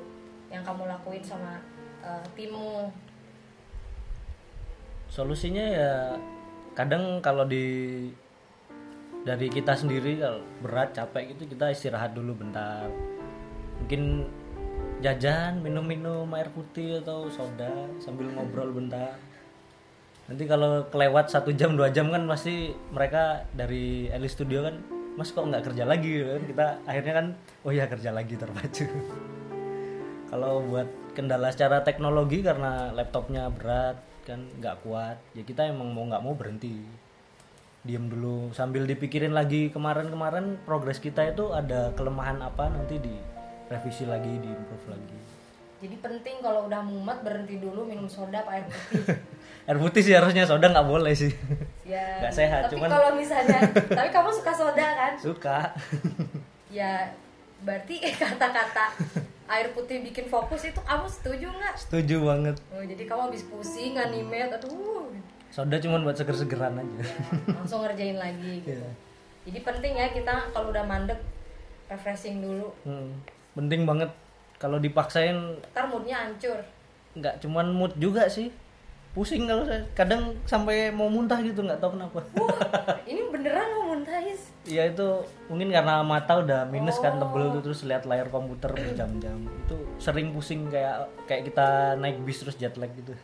Yang 0.50 0.66
kamu 0.66 0.90
lakuin 0.90 1.22
sama 1.22 1.62
eh, 2.02 2.26
timmu. 2.34 2.90
solusinya 5.10 5.66
ya 5.66 6.14
kadang 6.78 7.18
kalau 7.18 7.42
di 7.42 8.06
dari 9.26 9.50
kita 9.50 9.74
sendiri 9.74 10.22
kalau 10.22 10.38
berat 10.62 10.94
capek 10.94 11.34
gitu 11.34 11.50
kita 11.50 11.74
istirahat 11.74 12.14
dulu 12.14 12.38
bentar 12.38 12.86
mungkin 13.82 14.22
jajan 15.00 15.64
minum-minum 15.64 16.28
air 16.36 16.52
putih 16.52 17.00
atau 17.00 17.26
soda 17.32 17.88
sambil 17.98 18.28
ngobrol 18.30 18.70
bentar. 18.76 19.16
Nanti 20.28 20.46
kalau 20.46 20.86
kelewat 20.92 21.32
satu 21.32 21.50
jam 21.56 21.74
dua 21.74 21.90
jam 21.90 22.12
kan 22.12 22.22
pasti 22.28 22.70
mereka 22.94 23.48
dari 23.50 24.06
Eli 24.12 24.28
Studio 24.30 24.62
kan 24.62 24.78
mas 25.18 25.32
kok 25.34 25.42
nggak 25.42 25.72
kerja 25.72 25.88
lagi? 25.88 26.22
Kan. 26.22 26.42
Kita 26.46 26.66
akhirnya 26.86 27.14
kan 27.16 27.26
oh 27.66 27.72
ya 27.74 27.84
kerja 27.90 28.14
lagi 28.14 28.38
terpacu. 28.38 28.86
Kalau 30.30 30.62
buat 30.62 30.86
kendala 31.18 31.50
secara 31.50 31.82
teknologi 31.82 32.44
karena 32.44 32.94
laptopnya 32.94 33.50
berat 33.50 33.98
kan 34.22 34.46
nggak 34.62 34.86
kuat 34.86 35.18
ya 35.34 35.42
kita 35.42 35.66
emang 35.66 35.90
mau 35.90 36.06
nggak 36.06 36.22
mau 36.22 36.36
berhenti. 36.36 36.78
Diem 37.80 38.12
dulu 38.12 38.52
sambil 38.52 38.84
dipikirin 38.84 39.32
lagi 39.32 39.72
kemarin-kemarin 39.72 40.60
progres 40.68 41.00
kita 41.00 41.32
itu 41.32 41.50
ada 41.56 41.96
kelemahan 41.96 42.44
apa 42.44 42.68
nanti 42.68 43.00
di 43.00 43.39
revisi 43.70 44.04
lagi 44.04 44.32
di 44.34 44.48
improve 44.48 44.86
lagi 44.88 45.18
Jadi 45.80 45.96
penting 45.96 46.36
kalau 46.38 46.66
udah 46.66 46.82
mumet 46.82 47.22
berhenti 47.22 47.56
dulu 47.56 47.82
minum 47.82 48.04
soda 48.04 48.36
apa 48.36 48.52
air 48.52 48.64
putih. 48.66 49.00
air 49.66 49.78
putih 49.78 50.02
sih 50.02 50.12
harusnya 50.12 50.44
soda 50.44 50.66
nggak 50.66 50.84
boleh 50.84 51.14
sih 51.14 51.32
ya. 51.82 52.04
Nggak 52.20 52.34
sehat, 52.34 52.62
Tapi 52.62 52.76
cuman- 52.76 52.90
kalau 52.90 53.10
misalnya, 53.14 53.60
tapi 53.96 54.08
kamu 54.10 54.28
suka 54.30 54.52
soda 54.52 54.86
kan? 54.90 55.12
suka 55.16 55.58
Ya 56.68 57.08
berarti 57.60 57.96
kata-kata 58.12 58.86
air 59.46 59.68
putih 59.70 60.00
bikin 60.00 60.26
fokus 60.26 60.64
itu 60.64 60.80
kamu 60.80 61.06
setuju 61.06 61.48
nggak? 61.48 61.74
setuju 61.78 62.16
banget 62.22 62.56
Oh, 62.70 62.80
jadi 62.80 63.02
kamu 63.02 63.20
habis 63.28 63.42
pusing 63.44 63.94
animate, 63.94 64.52
aduh, 64.52 65.08
soda 65.48 65.76
cuma 65.76 65.98
buat 65.98 66.14
seger-segeran 66.14 66.76
aja 66.76 67.00
langsung 67.50 67.80
ngerjain 67.82 68.16
lagi 68.16 68.60
gitu. 68.60 68.76
Iya. 68.76 68.90
Jadi 69.42 69.58
penting 69.60 69.92
ya 69.94 70.06
kita 70.10 70.52
kalau 70.52 70.68
udah 70.68 70.84
mandek 70.84 71.18
refreshing 71.86 72.38
dulu. 72.38 72.68
Hmm, 72.84 73.16
penting 73.60 73.84
banget. 73.84 74.10
Kalau 74.56 74.80
dipaksain 74.80 75.36
Ntar 75.72 75.84
moodnya 75.88 76.24
hancur. 76.24 76.56
nggak 77.10 77.44
cuman 77.44 77.68
mood 77.76 77.92
juga 78.00 78.24
sih. 78.32 78.48
Pusing 79.10 79.50
kalau 79.50 79.66
saya. 79.66 79.82
Kadang 79.92 80.38
sampai 80.46 80.94
mau 80.94 81.10
muntah 81.10 81.42
gitu 81.42 81.60
nggak 81.60 81.82
tahu 81.82 81.98
kenapa. 81.98 82.22
Ini 83.10 83.20
beneran 83.28 83.68
mau 83.76 83.84
muntahis. 83.96 84.54
ya 84.68 84.86
itu 84.86 85.24
mungkin 85.48 85.72
karena 85.72 86.04
mata 86.04 86.44
udah 86.44 86.68
minus 86.68 87.00
kan 87.02 87.18
tebel 87.18 87.50
tuh 87.58 87.62
terus 87.64 87.82
lihat 87.88 88.06
layar 88.06 88.30
komputer 88.30 88.70
berjam-jam. 88.70 89.42
Itu 89.66 89.76
sering 89.98 90.30
pusing 90.30 90.70
kayak 90.70 91.10
kayak 91.26 91.50
kita 91.50 91.98
naik 91.98 92.22
bis 92.22 92.38
terus 92.38 92.54
jet 92.54 92.76
lag 92.78 92.92
gitu 92.94 93.16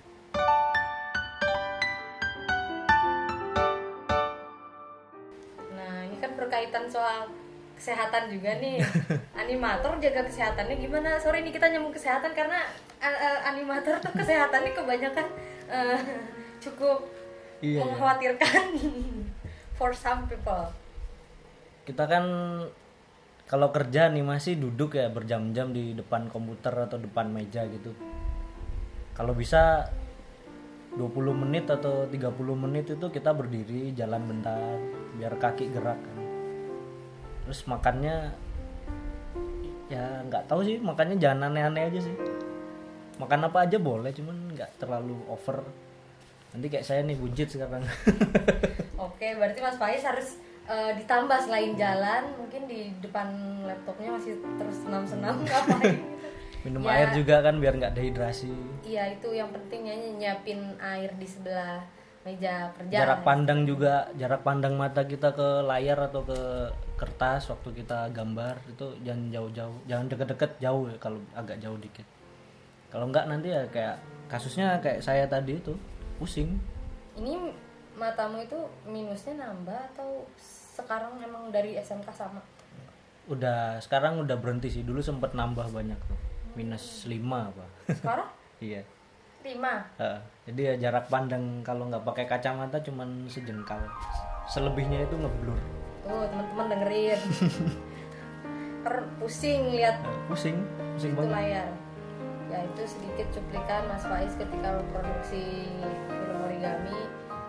kesehatan 8.16 8.32
juga 8.32 8.50
nih. 8.56 8.76
Animator 9.44 9.92
jaga 10.00 10.20
kesehatannya 10.24 10.76
gimana? 10.80 11.20
Sorry 11.20 11.44
nih 11.44 11.52
kita 11.52 11.68
nyambung 11.68 11.92
kesehatan 11.92 12.32
karena 12.32 12.64
uh, 13.04 13.40
animator 13.44 14.00
tuh 14.00 14.12
kesehatannya 14.16 14.72
kebanyakan 14.72 15.26
uh, 15.68 16.00
cukup 16.64 17.04
Iya, 17.64 17.80
iya. 17.80 17.88
mengkhawatirkan 17.88 18.64
for 19.80 19.92
some 19.96 20.28
people. 20.28 20.68
kita 21.86 22.02
kan 22.04 22.24
kalau 23.46 23.70
kerja 23.70 24.10
animasi 24.10 24.58
duduk 24.58 24.98
ya 24.98 25.06
berjam-jam 25.08 25.70
di 25.70 25.94
depan 25.94 26.26
komputer 26.28 26.74
atau 26.74 26.98
depan 26.98 27.30
meja 27.30 27.62
gitu 27.70 27.94
kalau 29.14 29.32
bisa 29.32 29.86
20 30.98 31.08
menit 31.46 31.70
atau 31.70 32.10
30 32.10 32.26
menit 32.58 32.90
itu 32.90 33.06
kita 33.06 33.30
berdiri 33.32 33.94
jalan 33.94 34.26
bentar 34.26 34.76
biar 35.14 35.38
kaki 35.38 35.70
gerak 35.70 35.96
kan 35.96 36.25
terus 37.46 37.62
makannya 37.64 38.34
ya 39.86 40.02
nggak 40.26 40.50
tahu 40.50 40.66
sih 40.66 40.82
makannya 40.82 41.14
jangan 41.16 41.46
aneh-aneh 41.48 41.86
aja 41.86 42.00
sih 42.02 42.16
makan 43.16 43.46
apa 43.46 43.64
aja 43.64 43.78
boleh 43.78 44.10
cuman 44.10 44.50
nggak 44.52 44.70
terlalu 44.76 45.14
over 45.30 45.62
nanti 46.50 46.66
kayak 46.66 46.84
saya 46.84 47.00
nih 47.00 47.14
buncit 47.14 47.48
sekarang 47.48 47.86
Oke, 49.06 49.32
berarti 49.36 49.60
Mas 49.60 49.76
Faiz 49.76 50.02
harus 50.02 50.36
eh, 50.66 50.92
ditambah 50.96 51.38
selain 51.38 51.72
jalan 51.72 52.32
mungkin 52.34 52.66
di 52.66 52.92
depan 52.98 53.28
laptopnya 53.62 54.12
masih 54.12 54.36
terus 54.56 54.76
senam-senam 54.82 55.40
ngapain 55.44 55.96
gitu. 55.96 56.28
minum 56.64 56.82
Ya. 56.82 56.92
air 56.98 57.08
juga 57.14 57.40
kan 57.40 57.56
biar 57.56 57.78
nggak 57.78 57.94
dehidrasi 57.94 58.50
Iya 58.82 59.14
itu 59.14 59.28
yang 59.30 59.48
penting 59.48 59.86
ya 59.86 59.94
nyiapin 59.94 60.74
air 60.76 61.14
di 61.14 61.24
sebelah 61.24 61.80
meja 62.26 62.74
kerja. 62.74 62.96
jarak 63.06 63.20
pandang 63.22 63.62
juga 63.62 64.10
jarak 64.18 64.42
pandang 64.42 64.74
mata 64.74 65.06
kita 65.06 65.30
ke 65.30 65.62
layar 65.62 66.10
atau 66.10 66.26
ke 66.26 66.40
kertas 66.96 67.52
waktu 67.52 67.84
kita 67.84 68.08
gambar 68.16 68.56
itu 68.72 68.86
jangan 69.04 69.28
jauh-jauh 69.28 69.78
jangan 69.84 70.08
deket-deket 70.08 70.50
jauh 70.56 70.88
ya 70.88 70.96
kalau 70.96 71.20
agak 71.36 71.60
jauh 71.60 71.76
dikit. 71.76 72.04
Kalau 72.88 73.12
nggak 73.12 73.28
nanti 73.28 73.52
ya 73.52 73.62
kayak 73.68 74.00
kasusnya 74.32 74.80
kayak 74.80 75.04
saya 75.04 75.28
tadi 75.28 75.60
itu 75.60 75.76
pusing. 76.16 76.56
Ini 77.16 77.52
matamu 77.96 78.40
itu 78.40 78.56
minusnya 78.88 79.36
nambah 79.36 79.92
atau 79.92 80.24
sekarang 80.76 81.20
emang 81.20 81.52
dari 81.52 81.76
SMK 81.76 82.08
sama? 82.12 82.40
udah 83.26 83.82
sekarang 83.82 84.22
udah 84.22 84.38
berhenti 84.38 84.70
sih. 84.70 84.82
Dulu 84.86 85.02
sempet 85.02 85.34
nambah 85.34 85.66
banyak 85.74 85.98
tuh. 86.06 86.18
Minus 86.54 87.04
5 87.10 87.20
apa. 87.22 87.66
Sekarang? 87.90 88.30
Iya. 88.56 88.80
Lima. 89.44 89.84
Heeh. 90.00 90.20
jadi 90.48 90.60
ya 90.64 90.88
jarak 90.88 91.12
pandang 91.12 91.60
kalau 91.60 91.92
nggak 91.92 92.08
pakai 92.08 92.24
kacamata 92.24 92.80
cuman 92.80 93.28
sejengkal. 93.28 93.76
Selebihnya 94.48 95.04
itu 95.04 95.12
ngeblur 95.12 95.60
Tuh 96.06 96.24
teman-teman 96.30 96.66
dengerin. 96.70 97.20
Ter 98.86 98.96
pusing 99.18 99.74
lihat 99.74 99.98
pusing 100.30 100.62
pusing 100.94 101.12
itu 101.12 101.18
banget 101.18 101.34
layar. 101.34 101.68
Ya 102.46 102.58
itu 102.62 102.82
sedikit 102.86 103.26
cuplikan 103.34 103.82
Mas 103.90 104.06
Faiz 104.06 104.32
ketika 104.38 104.68
memproduksi 104.78 105.66
film 106.06 106.38
origami. 106.46 107.00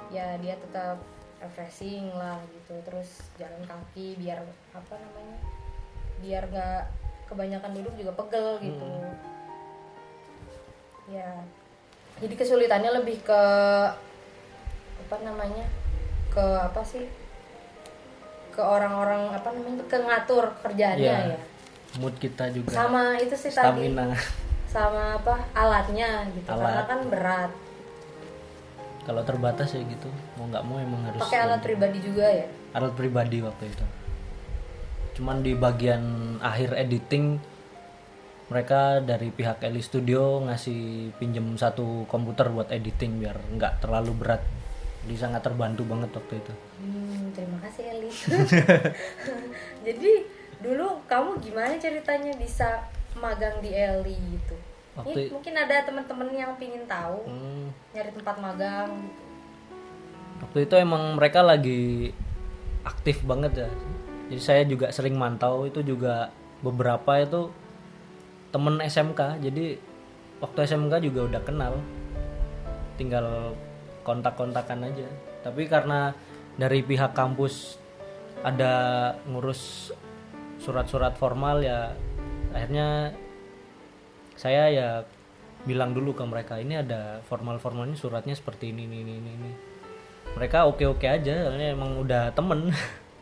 Ya 0.10 0.34
dia 0.42 0.58
tetap 0.58 0.98
refreshing 1.38 2.10
lah 2.18 2.42
gitu. 2.50 2.82
Terus 2.82 3.22
jalan 3.38 3.62
kaki 3.70 4.18
biar 4.18 4.42
apa 4.74 4.94
namanya? 4.98 5.38
Biar 6.18 6.44
nggak 6.50 6.82
kebanyakan 7.30 7.72
duduk 7.78 7.94
juga 7.94 8.12
pegel 8.18 8.48
gitu. 8.66 8.90
Ya. 11.14 11.46
Jadi 12.18 12.34
kesulitannya 12.34 12.98
lebih 12.98 13.22
ke 13.22 13.42
apa 15.08 15.16
namanya? 15.22 15.70
Ke 16.34 16.44
apa 16.66 16.82
sih? 16.82 17.06
Ke 18.58 18.64
orang-orang 18.66 19.30
apa 19.32 19.54
namanya? 19.54 19.86
Ke 19.86 19.98
ngatur 20.02 20.46
kerjaannya 20.60 21.06
Iya. 21.06 21.38
ya. 21.38 21.40
mood 21.98 22.14
kita 22.18 22.50
juga. 22.50 22.74
Sama 22.74 23.16
itu 23.16 23.34
sih 23.34 23.48
tadi. 23.48 23.64
Stamina. 23.88 24.12
Sama 24.68 25.16
apa 25.16 25.40
alatnya 25.54 26.26
gitu. 26.34 26.46
Karena 26.46 26.82
Alat. 26.82 26.86
kan 26.86 27.00
berat. 27.08 27.52
Kalau 29.02 29.22
terbatas 29.24 29.72
ya 29.72 29.82
gitu. 29.82 30.10
Mau 30.36 30.46
nggak 30.46 30.64
mau 30.66 30.78
emang 30.78 31.00
harus 31.06 31.22
pakai 31.22 31.48
alat 31.48 31.62
pribadi 31.64 32.02
juga 32.02 32.28
ya? 32.28 32.46
Alat 32.74 32.94
pribadi 32.94 33.40
waktu 33.40 33.72
itu. 33.72 33.86
Cuman 35.16 35.42
di 35.42 35.54
bagian 35.54 36.04
akhir 36.38 36.76
editing 36.76 37.40
mereka 38.48 39.04
dari 39.04 39.28
pihak 39.28 39.60
Eli 39.60 39.82
Studio 39.82 40.40
ngasih 40.44 41.12
pinjem 41.18 41.56
satu 41.56 42.08
komputer 42.08 42.48
buat 42.48 42.70
editing 42.70 43.20
biar 43.20 43.36
nggak 43.56 43.80
terlalu 43.82 44.12
berat 44.16 44.44
jadi 45.08 45.16
sangat 45.18 45.40
terbantu 45.42 45.88
banget 45.88 46.12
waktu 46.12 46.36
itu. 46.36 46.54
Hmm, 46.78 47.32
terima 47.32 47.58
kasih 47.64 47.84
Eli. 47.90 48.12
Jadi 49.88 50.12
dulu 50.60 51.00
kamu 51.06 51.40
gimana 51.40 51.74
ceritanya 51.78 52.36
bisa 52.36 52.84
magang 53.16 53.58
di 53.58 53.72
Eli 53.72 54.20
gitu? 54.36 54.56
Waktu- 54.94 55.16
Ini 55.16 55.32
mungkin 55.32 55.54
ada 55.56 55.76
teman-teman 55.82 56.28
yang 56.30 56.52
pingin 56.56 56.84
tahu 56.84 57.24
Hmm, 57.24 57.72
nyari 57.94 58.12
tempat 58.12 58.36
magang 58.36 58.90
gitu. 59.00 59.22
waktu 60.38 60.60
itu 60.66 60.76
emang 60.76 61.16
mereka 61.16 61.40
lagi 61.40 62.12
aktif 62.84 63.24
banget 63.24 63.64
ya. 63.64 63.70
Jadi 64.28 64.42
saya 64.44 64.62
juga 64.64 64.92
sering 64.92 65.16
mantau 65.16 65.64
itu 65.64 65.80
juga 65.82 66.30
beberapa 66.60 67.16
itu 67.16 67.48
temen 68.50 68.82
SMK 68.82 69.40
jadi 69.40 69.80
waktu 70.38 70.60
SMK 70.64 71.00
juga 71.02 71.22
udah 71.26 71.42
kenal. 71.42 71.74
Tinggal 72.98 73.54
kontak-kontakan 74.08 74.88
aja. 74.88 75.08
Tapi 75.44 75.68
karena 75.68 76.16
dari 76.56 76.80
pihak 76.80 77.12
kampus 77.12 77.76
ada 78.42 78.74
ngurus 79.28 79.92
surat-surat 80.58 81.14
formal 81.20 81.62
ya 81.62 81.94
akhirnya 82.56 83.14
saya 84.40 84.72
ya 84.72 84.90
bilang 85.68 85.92
dulu 85.92 86.16
ke 86.16 86.24
mereka 86.24 86.56
ini 86.58 86.80
ada 86.80 87.20
formal-formalnya 87.28 88.00
suratnya 88.00 88.34
seperti 88.34 88.72
ini 88.72 88.88
ini 88.88 89.04
ini 89.04 89.14
ini, 89.18 89.52
mereka 90.38 90.64
oke-oke 90.70 91.04
aja 91.04 91.50
soalnya 91.50 91.76
emang 91.76 92.00
udah 92.00 92.32
temen. 92.32 92.72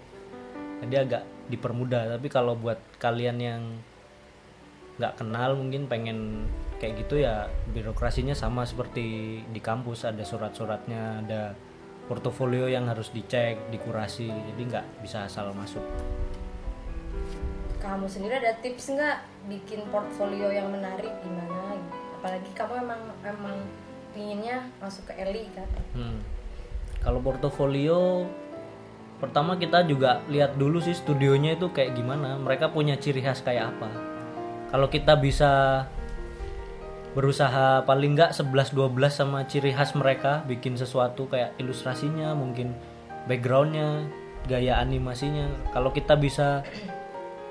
Jadi 0.86 0.96
agak 0.96 1.24
dipermudah. 1.50 2.14
Tapi 2.14 2.28
kalau 2.30 2.54
buat 2.54 2.78
kalian 3.02 3.38
yang 3.42 3.62
nggak 4.96 5.14
kenal 5.20 5.60
mungkin 5.60 5.92
pengen 5.92 6.48
kayak 6.80 7.08
gitu 7.08 7.24
ya 7.24 7.48
birokrasinya 7.72 8.36
sama 8.36 8.64
seperti 8.64 9.42
di 9.48 9.60
kampus 9.64 10.08
ada 10.08 10.24
surat-suratnya 10.24 11.26
ada 11.26 11.42
portofolio 12.06 12.70
yang 12.70 12.88
harus 12.88 13.12
dicek 13.12 13.58
dikurasi 13.72 14.28
jadi 14.30 14.62
nggak 14.62 14.86
bisa 15.04 15.26
asal 15.28 15.52
masuk 15.56 15.84
kamu 17.80 18.08
sendiri 18.08 18.40
ada 18.40 18.56
tips 18.60 18.96
nggak 18.96 19.20
bikin 19.52 19.86
portfolio 19.94 20.50
yang 20.50 20.72
menarik 20.74 21.12
gimana 21.22 21.76
gitu? 21.76 21.96
apalagi 22.22 22.50
kamu 22.58 22.74
emang 22.82 23.02
emang 23.22 23.58
pinginnya 24.16 24.58
masuk 24.80 25.12
ke 25.12 25.14
Eli 25.20 25.52
kan 25.52 25.68
Hmm. 25.96 26.20
Kalau 27.06 27.22
portofolio 27.22 28.26
pertama 29.22 29.62
kita 29.62 29.86
juga 29.86 30.26
lihat 30.26 30.58
dulu 30.58 30.82
sih 30.82 30.98
studionya 30.98 31.54
itu 31.54 31.70
kayak 31.70 31.94
gimana. 31.94 32.34
Mereka 32.42 32.74
punya 32.74 32.98
ciri 32.98 33.22
khas 33.22 33.46
kayak 33.46 33.78
apa. 33.78 34.15
Kalau 34.76 34.92
kita 34.92 35.16
bisa 35.16 35.52
berusaha 37.16 37.88
paling 37.88 38.12
nggak 38.12 38.36
11-12 38.36 38.92
sama 39.08 39.48
ciri 39.48 39.72
khas 39.72 39.96
mereka 39.96 40.44
bikin 40.52 40.76
sesuatu 40.76 41.32
kayak 41.32 41.56
ilustrasinya 41.64 42.36
mungkin 42.36 42.76
backgroundnya 43.24 44.04
gaya 44.52 44.76
animasinya. 44.84 45.48
Kalau 45.72 45.96
kita 45.96 46.20
bisa 46.20 46.68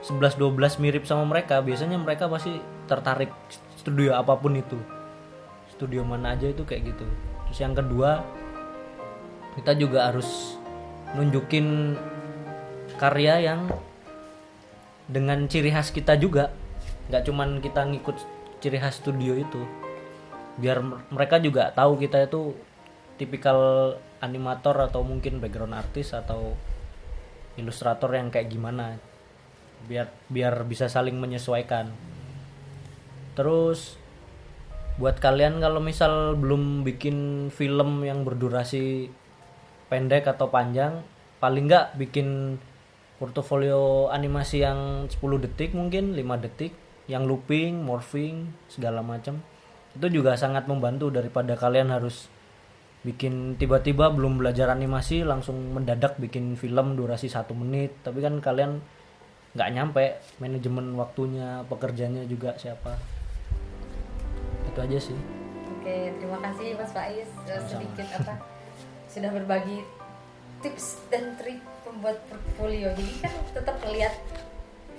11-12 0.04 0.84
mirip 0.84 1.08
sama 1.08 1.24
mereka 1.24 1.64
biasanya 1.64 1.96
mereka 1.96 2.28
pasti 2.28 2.60
tertarik 2.84 3.32
studio 3.80 4.12
apa 4.20 4.36
pun 4.36 4.60
itu. 4.60 4.76
Studio 5.72 6.04
mana 6.04 6.36
aja 6.36 6.52
itu 6.52 6.60
kayak 6.68 6.92
gitu. 6.92 7.08
Terus 7.48 7.58
yang 7.64 7.72
kedua 7.72 8.20
kita 9.56 9.72
juga 9.80 10.12
harus 10.12 10.60
nunjukin 11.16 11.96
karya 13.00 13.48
yang 13.48 13.64
dengan 15.08 15.48
ciri 15.48 15.72
khas 15.72 15.88
kita 15.88 16.20
juga 16.20 16.52
nggak 17.08 17.22
cuman 17.28 17.60
kita 17.60 17.84
ngikut 17.84 18.16
ciri 18.60 18.78
khas 18.80 19.00
studio 19.00 19.36
itu. 19.36 19.60
Biar 20.56 20.80
mereka 21.10 21.42
juga 21.42 21.74
tahu 21.74 21.98
kita 22.00 22.24
itu 22.24 22.54
tipikal 23.20 23.92
animator 24.22 24.88
atau 24.88 25.04
mungkin 25.04 25.38
background 25.38 25.76
artis 25.76 26.16
atau 26.16 26.56
ilustrator 27.60 28.10
yang 28.14 28.32
kayak 28.32 28.48
gimana. 28.48 28.96
Biar 29.84 30.08
biar 30.32 30.64
bisa 30.64 30.88
saling 30.88 31.18
menyesuaikan. 31.20 31.92
Terus 33.34 34.00
buat 34.94 35.18
kalian 35.18 35.58
kalau 35.58 35.82
misal 35.82 36.38
belum 36.38 36.86
bikin 36.86 37.50
film 37.50 38.06
yang 38.06 38.22
berdurasi 38.22 39.10
pendek 39.90 40.30
atau 40.30 40.46
panjang 40.54 41.02
paling 41.42 41.66
nggak 41.66 41.98
bikin 41.98 42.56
portofolio 43.18 44.06
animasi 44.08 44.62
yang 44.62 45.10
10 45.10 45.18
detik 45.44 45.74
mungkin 45.74 46.14
5 46.14 46.44
detik 46.46 46.72
yang 47.10 47.28
looping, 47.28 47.84
morphing, 47.84 48.52
segala 48.68 49.04
macam. 49.04 49.40
Itu 49.94 50.10
juga 50.10 50.34
sangat 50.34 50.66
membantu 50.66 51.12
daripada 51.12 51.54
kalian 51.54 51.92
harus 51.92 52.26
bikin 53.04 53.60
tiba-tiba 53.60 54.08
belum 54.08 54.40
belajar 54.40 54.72
animasi 54.72 55.28
langsung 55.28 55.76
mendadak 55.76 56.16
bikin 56.16 56.56
film 56.56 56.96
durasi 56.96 57.28
satu 57.28 57.52
menit. 57.52 58.00
Tapi 58.00 58.24
kan 58.24 58.40
kalian 58.40 58.80
nggak 59.54 59.70
nyampe 59.70 60.04
manajemen 60.42 60.96
waktunya 60.98 61.62
pekerjanya 61.68 62.26
juga 62.26 62.56
siapa. 62.56 62.96
Itu 64.66 64.78
aja 64.80 64.98
sih. 64.98 65.18
Oke, 65.78 66.10
terima 66.16 66.40
kasih 66.40 66.74
Mas 66.80 66.90
Faiz 66.90 67.28
sudah 67.44 67.60
sedikit 67.68 68.08
apa 68.18 68.34
sudah 69.14 69.30
berbagi 69.30 69.84
tips 70.58 71.06
dan 71.12 71.38
trik 71.38 71.62
membuat 71.86 72.18
portfolio. 72.26 72.90
Jadi 72.96 73.14
kan 73.22 73.30
tetap 73.54 73.76
melihat 73.86 74.16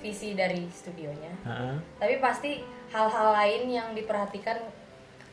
visi 0.06 0.38
dari 0.38 0.70
studionya, 0.70 1.34
Ha-ha. 1.42 1.74
tapi 1.98 2.22
pasti 2.22 2.62
hal-hal 2.94 3.34
lain 3.34 3.62
yang 3.66 3.88
diperhatikan 3.90 4.54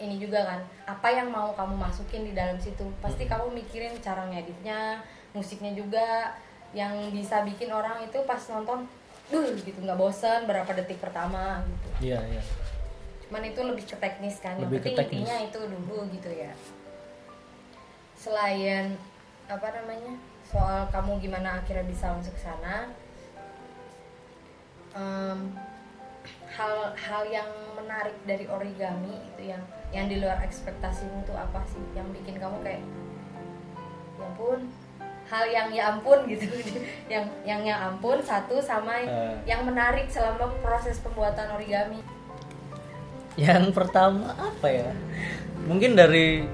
ini 0.02 0.18
juga 0.18 0.42
kan. 0.42 0.62
Apa 0.90 1.14
yang 1.14 1.30
mau 1.30 1.54
kamu 1.54 1.78
masukin 1.78 2.26
di 2.26 2.34
dalam 2.34 2.58
situ? 2.58 2.82
Pasti 2.98 3.30
kamu 3.30 3.54
mikirin 3.54 3.94
cara 4.02 4.26
ngeditnya 4.26 5.06
musiknya 5.38 5.78
juga. 5.78 6.34
Yang 6.74 7.14
bisa 7.14 7.46
bikin 7.46 7.70
orang 7.70 8.02
itu 8.02 8.18
pas 8.26 8.42
nonton 8.50 8.90
duh 9.30 9.54
gitu 9.54 9.78
nggak 9.78 9.94
bosan 9.94 10.50
berapa 10.50 10.66
detik 10.74 10.98
pertama 10.98 11.62
gitu. 11.62 12.10
Iya 12.10 12.20
iya. 12.34 12.42
Cuman 13.30 13.46
itu 13.46 13.62
lebih 13.62 13.86
ke 13.86 13.96
teknis 14.02 14.42
kan. 14.42 14.58
Lebih 14.58 14.82
ke 14.82 14.90
yang 14.90 15.06
penting 15.06 15.22
intinya 15.22 15.38
itu 15.46 15.60
dulu 15.70 15.98
gitu 16.10 16.30
ya. 16.34 16.50
Selain 18.18 18.98
apa 19.46 19.70
namanya 19.70 20.18
soal 20.50 20.90
kamu 20.90 21.22
gimana 21.22 21.62
akhirnya 21.62 21.86
bisa 21.86 22.10
masuk 22.10 22.34
ke 22.34 22.42
sana 22.42 22.90
Em, 24.94 25.40
hal 26.54 26.74
hal 26.94 27.24
yang 27.26 27.50
menarik 27.74 28.14
dari 28.30 28.46
origami 28.46 29.18
itu 29.34 29.50
yang 29.50 29.64
yang 29.90 30.06
di 30.06 30.22
luar 30.22 30.38
ekspektasimu 30.46 31.26
itu 31.26 31.34
apa 31.34 31.66
sih 31.66 31.82
yang 31.98 32.06
bikin 32.14 32.38
kamu 32.38 32.62
kayak 32.62 32.86
ya 34.22 34.26
ampun 34.30 34.60
hal 35.26 35.46
yang 35.50 35.68
ya 35.74 35.84
ampun 35.90 36.20
gitu 36.32 36.46
yang 37.10 37.26
yang 37.42 37.66
ya 37.66 37.90
ampun 37.90 38.22
satu 38.22 38.62
sama 38.62 39.02
Eh. 39.02 39.34
yang 39.50 39.66
menarik 39.66 40.06
selama 40.14 40.54
proses 40.62 41.02
pembuatan 41.02 41.58
origami 41.58 42.06
Yang 43.34 43.74
pertama 43.74 44.30
apa 44.38 44.70
ya? 44.70 44.94
Mungkin 45.66 45.98
dari 45.98 46.46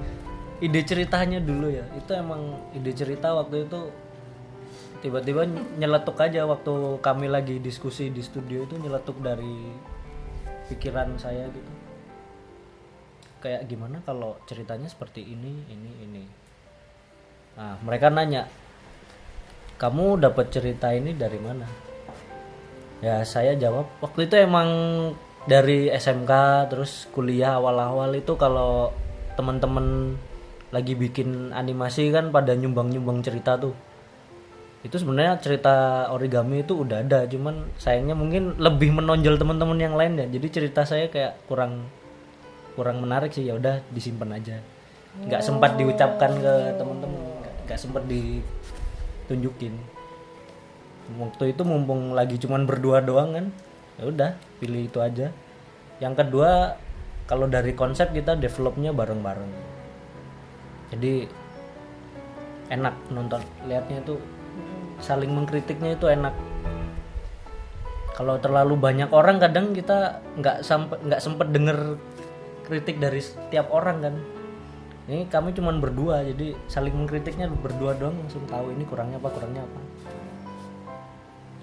ide 0.63 0.81
ceritanya 0.87 1.43
dulu 1.43 1.67
ya. 1.67 1.83
Itu 1.91 2.15
emang 2.15 2.55
ide 2.71 2.95
cerita 2.95 3.35
waktu 3.35 3.67
itu 3.67 3.91
tiba-tiba 4.99 5.47
nyeletuk 5.79 6.19
aja 6.19 6.43
waktu 6.43 6.99
kami 6.99 7.31
lagi 7.31 7.59
diskusi 7.63 8.11
di 8.11 8.19
studio 8.19 8.67
itu 8.67 8.75
nyeletuk 8.75 9.17
dari 9.23 9.71
pikiran 10.67 11.15
saya 11.15 11.47
gitu. 11.49 11.71
Kayak 13.39 13.71
gimana 13.71 14.03
kalau 14.03 14.35
ceritanya 14.43 14.91
seperti 14.91 15.23
ini, 15.23 15.63
ini, 15.71 15.91
ini. 16.03 16.23
Nah, 17.55 17.79
mereka 17.79 18.11
nanya, 18.11 18.45
"Kamu 19.79 20.19
dapat 20.19 20.51
cerita 20.51 20.91
ini 20.91 21.15
dari 21.15 21.39
mana?" 21.39 21.67
Ya, 22.99 23.23
saya 23.23 23.55
jawab, 23.55 23.87
waktu 24.03 24.27
itu 24.27 24.35
emang 24.35 24.69
dari 25.47 25.87
SMK 25.87 26.31
terus 26.67 27.07
kuliah 27.15 27.55
awal-awal 27.55 28.11
itu 28.11 28.35
kalau 28.35 28.91
teman-teman 29.39 30.19
lagi 30.75 30.93
bikin 30.99 31.55
animasi 31.55 32.11
kan 32.11 32.29
pada 32.29 32.53
nyumbang-nyumbang 32.59 33.23
cerita 33.23 33.55
tuh. 33.55 33.71
Itu 34.79 34.95
sebenarnya 34.95 35.35
cerita 35.43 36.07
origami 36.15 36.63
itu 36.63 36.71
udah 36.71 37.03
ada, 37.03 37.27
cuman 37.27 37.67
sayangnya 37.75 38.15
mungkin 38.15 38.55
lebih 38.55 38.95
menonjol 38.95 39.35
teman-teman 39.35 39.75
yang 39.75 39.95
lain 39.99 40.15
ya. 40.15 40.27
Jadi 40.31 40.47
cerita 40.47 40.87
saya 40.87 41.11
kayak 41.11 41.43
kurang 41.51 41.83
kurang 42.79 43.03
menarik 43.03 43.35
sih. 43.35 43.43
Ya 43.43 43.59
udah 43.59 43.83
disimpan 43.91 44.39
aja. 44.39 44.57
nggak 45.09 45.41
sempat 45.41 45.73
diucapkan 45.73 46.31
ke 46.37 46.53
teman-teman, 46.77 47.17
nggak- 47.65 47.81
sempat 47.81 48.05
ditunjukin. 48.05 49.73
Waktu 51.17 51.57
itu 51.57 51.65
mumpung 51.65 52.13
lagi 52.13 52.37
cuman 52.37 52.69
berdua 52.69 53.01
doang 53.01 53.33
kan 53.33 53.45
ya 53.97 54.05
udah 54.05 54.31
pilih 54.61 54.85
itu 54.85 55.01
aja. 55.01 55.33
Yang 55.97 56.13
kedua 56.23 56.77
kalau 57.25 57.49
dari 57.49 57.73
konsep 57.73 58.13
kita 58.13 58.37
developnya 58.37 58.93
bareng-bareng. 58.93 59.49
Jadi 60.93 61.25
enak 62.69 62.95
nonton 63.09 63.41
lihatnya 63.65 64.05
itu 64.05 64.15
saling 64.99 65.31
mengkritiknya 65.31 65.95
itu 65.95 66.07
enak. 66.07 66.35
Kalau 68.15 68.35
terlalu 68.39 68.75
banyak 68.75 69.09
orang 69.15 69.39
kadang 69.39 69.71
kita 69.71 70.19
nggak 70.35 70.63
sampai 70.63 70.99
nggak 71.07 71.21
sempet 71.23 71.47
denger 71.55 71.95
kritik 72.67 72.99
dari 72.99 73.23
setiap 73.23 73.71
orang 73.71 73.97
kan. 74.03 74.15
Ini 75.09 75.25
kami 75.31 75.55
cuman 75.57 75.81
berdua 75.81 76.21
jadi 76.21 76.53
saling 76.69 76.93
mengkritiknya 76.93 77.49
berdua 77.49 77.97
doang 77.97 78.19
langsung 78.19 78.45
tahu 78.45 78.75
ini 78.75 78.85
kurangnya 78.85 79.17
apa 79.17 79.29
kurangnya 79.31 79.63
apa. 79.65 79.81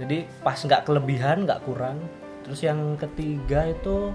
Jadi 0.03 0.18
pas 0.42 0.59
nggak 0.59 0.83
kelebihan 0.88 1.46
nggak 1.46 1.62
kurang. 1.62 2.03
Terus 2.42 2.61
yang 2.64 2.99
ketiga 2.99 3.70
itu 3.70 4.11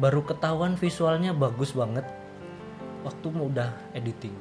baru 0.00 0.24
ketahuan 0.24 0.74
visualnya 0.80 1.36
bagus 1.36 1.76
banget 1.76 2.08
waktu 3.04 3.26
mau 3.28 3.46
udah 3.46 3.70
editing. 3.92 4.34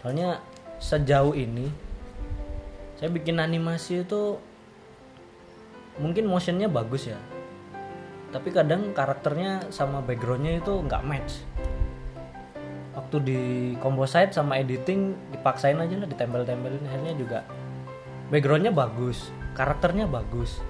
Soalnya 0.00 0.40
sejauh 0.80 1.36
ini 1.36 1.68
saya 2.96 3.12
bikin 3.12 3.40
animasi 3.40 4.04
itu 4.04 4.36
mungkin 6.00 6.28
motionnya 6.28 6.68
bagus 6.68 7.08
ya. 7.08 7.20
Tapi 8.30 8.52
kadang 8.52 8.92
karakternya 8.92 9.72
sama 9.72 10.00
backgroundnya 10.04 10.60
itu 10.60 10.72
nggak 10.84 11.04
match. 11.04 11.44
Waktu 12.96 13.16
di 13.24 13.40
composite 13.80 14.36
sama 14.36 14.60
editing 14.60 15.16
dipaksain 15.32 15.80
aja 15.80 15.96
lah 15.96 16.08
ditempel-tempelin. 16.08 16.84
Akhirnya 16.84 17.14
juga 17.16 17.38
backgroundnya 18.28 18.72
bagus 18.72 19.32
karakternya 19.54 20.06
bagus. 20.08 20.60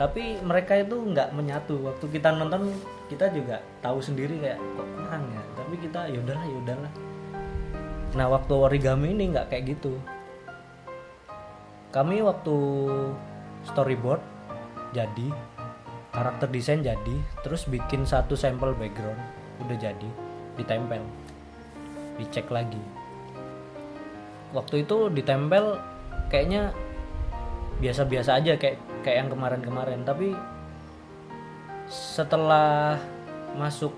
Tapi 0.00 0.40
mereka 0.42 0.78
itu 0.78 0.96
nggak 0.96 1.34
menyatu. 1.36 1.78
Waktu 1.82 2.04
kita 2.10 2.34
nonton 2.34 2.72
kita 3.12 3.28
juga 3.30 3.60
tahu 3.84 4.00
sendiri 4.00 4.40
kayak 4.40 4.58
kok 4.58 4.88
kurang 4.98 5.24
ya? 5.30 5.42
Tapi 5.58 5.74
kita 5.78 6.00
ya 6.08 6.18
udahlah 6.22 6.44
ya 6.48 6.56
udahlah 6.58 6.92
nah 8.12 8.28
waktu 8.28 8.52
origami 8.52 9.16
ini 9.16 9.32
nggak 9.32 9.48
kayak 9.48 9.76
gitu. 9.76 9.96
Kami 11.92 12.24
waktu 12.24 12.56
storyboard 13.68 14.20
jadi 14.92 15.28
karakter 16.12 16.48
desain 16.52 16.84
jadi 16.84 17.16
terus 17.40 17.64
bikin 17.68 18.04
satu 18.04 18.36
sampel 18.36 18.76
background 18.76 19.20
udah 19.64 19.76
jadi 19.80 20.08
ditempel 20.60 21.00
dicek 22.20 22.48
lagi. 22.52 22.80
Waktu 24.52 24.84
itu 24.84 25.08
ditempel 25.08 25.80
kayaknya 26.28 26.76
biasa-biasa 27.80 28.36
aja 28.40 28.60
kayak 28.60 28.76
kayak 29.00 29.16
yang 29.24 29.30
kemarin-kemarin. 29.32 30.04
Tapi 30.04 30.36
setelah 31.88 33.00
masuk 33.56 33.92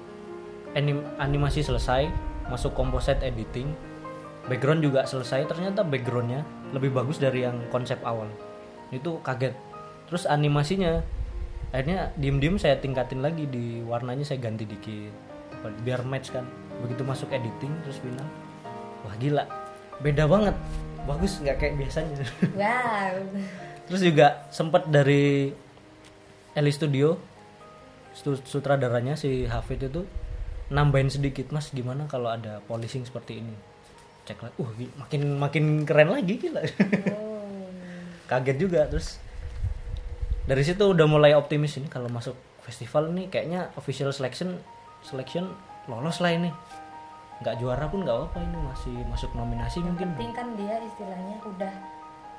anim- 0.74 1.06
animasi 1.18 1.62
selesai 1.62 2.10
masuk 2.50 2.74
composite 2.74 3.22
editing 3.22 3.70
background 4.46 4.84
juga 4.84 5.08
selesai 5.08 5.48
ternyata 5.48 5.80
backgroundnya 5.82 6.44
lebih 6.76 6.92
bagus 6.92 7.20
dari 7.20 7.44
yang 7.46 7.58
konsep 7.72 8.00
awal. 8.04 8.28
Itu 8.92 9.20
kaget. 9.24 9.56
Terus 10.10 10.28
animasinya 10.28 11.00
akhirnya 11.74 12.14
diem-diem 12.14 12.60
saya 12.60 12.78
tingkatin 12.78 13.24
lagi 13.24 13.48
di 13.48 13.82
warnanya 13.82 14.22
saya 14.22 14.38
ganti 14.42 14.68
dikit. 14.68 15.12
Biar 15.82 16.04
match 16.04 16.30
kan. 16.30 16.44
Begitu 16.84 17.02
masuk 17.06 17.30
editing 17.32 17.72
terus 17.86 17.98
final 18.02 18.26
wah 19.04 19.14
gila. 19.20 19.44
Beda 20.00 20.24
banget. 20.24 20.56
Bagus 21.04 21.38
nggak 21.40 21.56
kayak 21.60 21.74
biasanya. 21.78 22.16
Wow. 22.60 23.14
Terus 23.84 24.00
juga 24.00 24.48
sempet 24.48 24.88
dari 24.88 25.52
Eli 26.56 26.72
Studio 26.72 27.20
stu- 28.16 28.40
sutradaranya 28.40 29.12
si 29.12 29.44
Hafid 29.44 29.92
itu 29.92 30.08
nambahin 30.72 31.12
sedikit 31.12 31.52
mas 31.52 31.68
gimana 31.68 32.08
kalau 32.08 32.32
ada 32.32 32.64
polishing 32.64 33.04
seperti 33.04 33.44
ini 33.44 33.73
cek 34.24 34.40
lagi. 34.40 34.56
Uh 34.60 34.70
makin 34.98 35.22
makin 35.36 35.64
keren 35.84 36.10
lagi 36.12 36.34
gila. 36.40 36.60
Oh. 37.12 37.44
kaget 38.30 38.56
juga 38.56 38.88
terus 38.88 39.20
dari 40.44 40.60
situ 40.64 40.80
udah 40.80 41.06
mulai 41.08 41.32
optimis 41.32 41.76
ini 41.80 41.88
kalau 41.88 42.08
masuk 42.12 42.36
festival 42.64 43.12
nih 43.12 43.28
kayaknya 43.28 43.72
official 43.76 44.12
selection 44.12 44.60
selection 45.04 45.52
lolos 45.88 46.20
lah 46.24 46.32
ini. 46.32 46.52
Nggak 47.44 47.60
juara 47.60 47.84
pun 47.88 48.04
nggak 48.04 48.16
apa 48.32 48.38
ini 48.40 48.58
masih 48.64 48.96
masuk 49.08 49.30
nominasi 49.36 49.84
mungkin. 49.84 50.16
penting 50.16 50.32
kan 50.32 50.48
dia 50.56 50.80
istilahnya 50.80 51.36
udah 51.44 51.72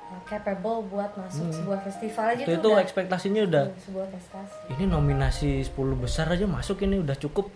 uh, 0.09 0.21
capable 0.25 0.85
buat 0.89 1.11
masuk 1.17 1.51
sebuah 1.51 1.79
festival 1.85 2.25
aja 2.33 2.41
itu, 2.45 2.49
tuh 2.49 2.57
itu 2.57 2.69
udah. 2.69 2.81
ekspektasinya 2.81 3.41
udah 3.45 3.65
sebuah 3.85 4.07
prestasi. 4.09 4.57
ini 4.73 4.83
nominasi 4.89 5.51
10 5.67 5.75
besar 6.01 6.25
aja 6.31 6.45
masuk 6.49 6.81
ini 6.85 7.01
udah 7.01 7.17
cukup. 7.17 7.53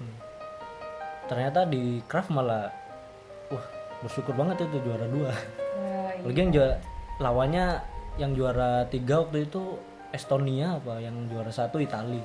Ternyata 1.29 1.69
di 1.69 2.01
craft 2.09 2.33
malah 2.33 2.73
bersyukur 3.99 4.33
banget 4.35 4.63
itu 4.63 4.79
juara 4.83 5.07
dua 5.11 5.31
Wah, 5.31 5.39
iya. 6.15 6.23
lagi 6.23 6.39
yang 6.39 6.51
juara 6.55 6.75
lawannya 7.19 7.65
yang 8.19 8.31
juara 8.35 8.87
tiga 8.87 9.23
waktu 9.23 9.47
itu 9.47 9.79
Estonia 10.09 10.79
apa 10.79 10.97
yang 10.99 11.15
juara 11.29 11.51
satu 11.51 11.77
Itali 11.77 12.19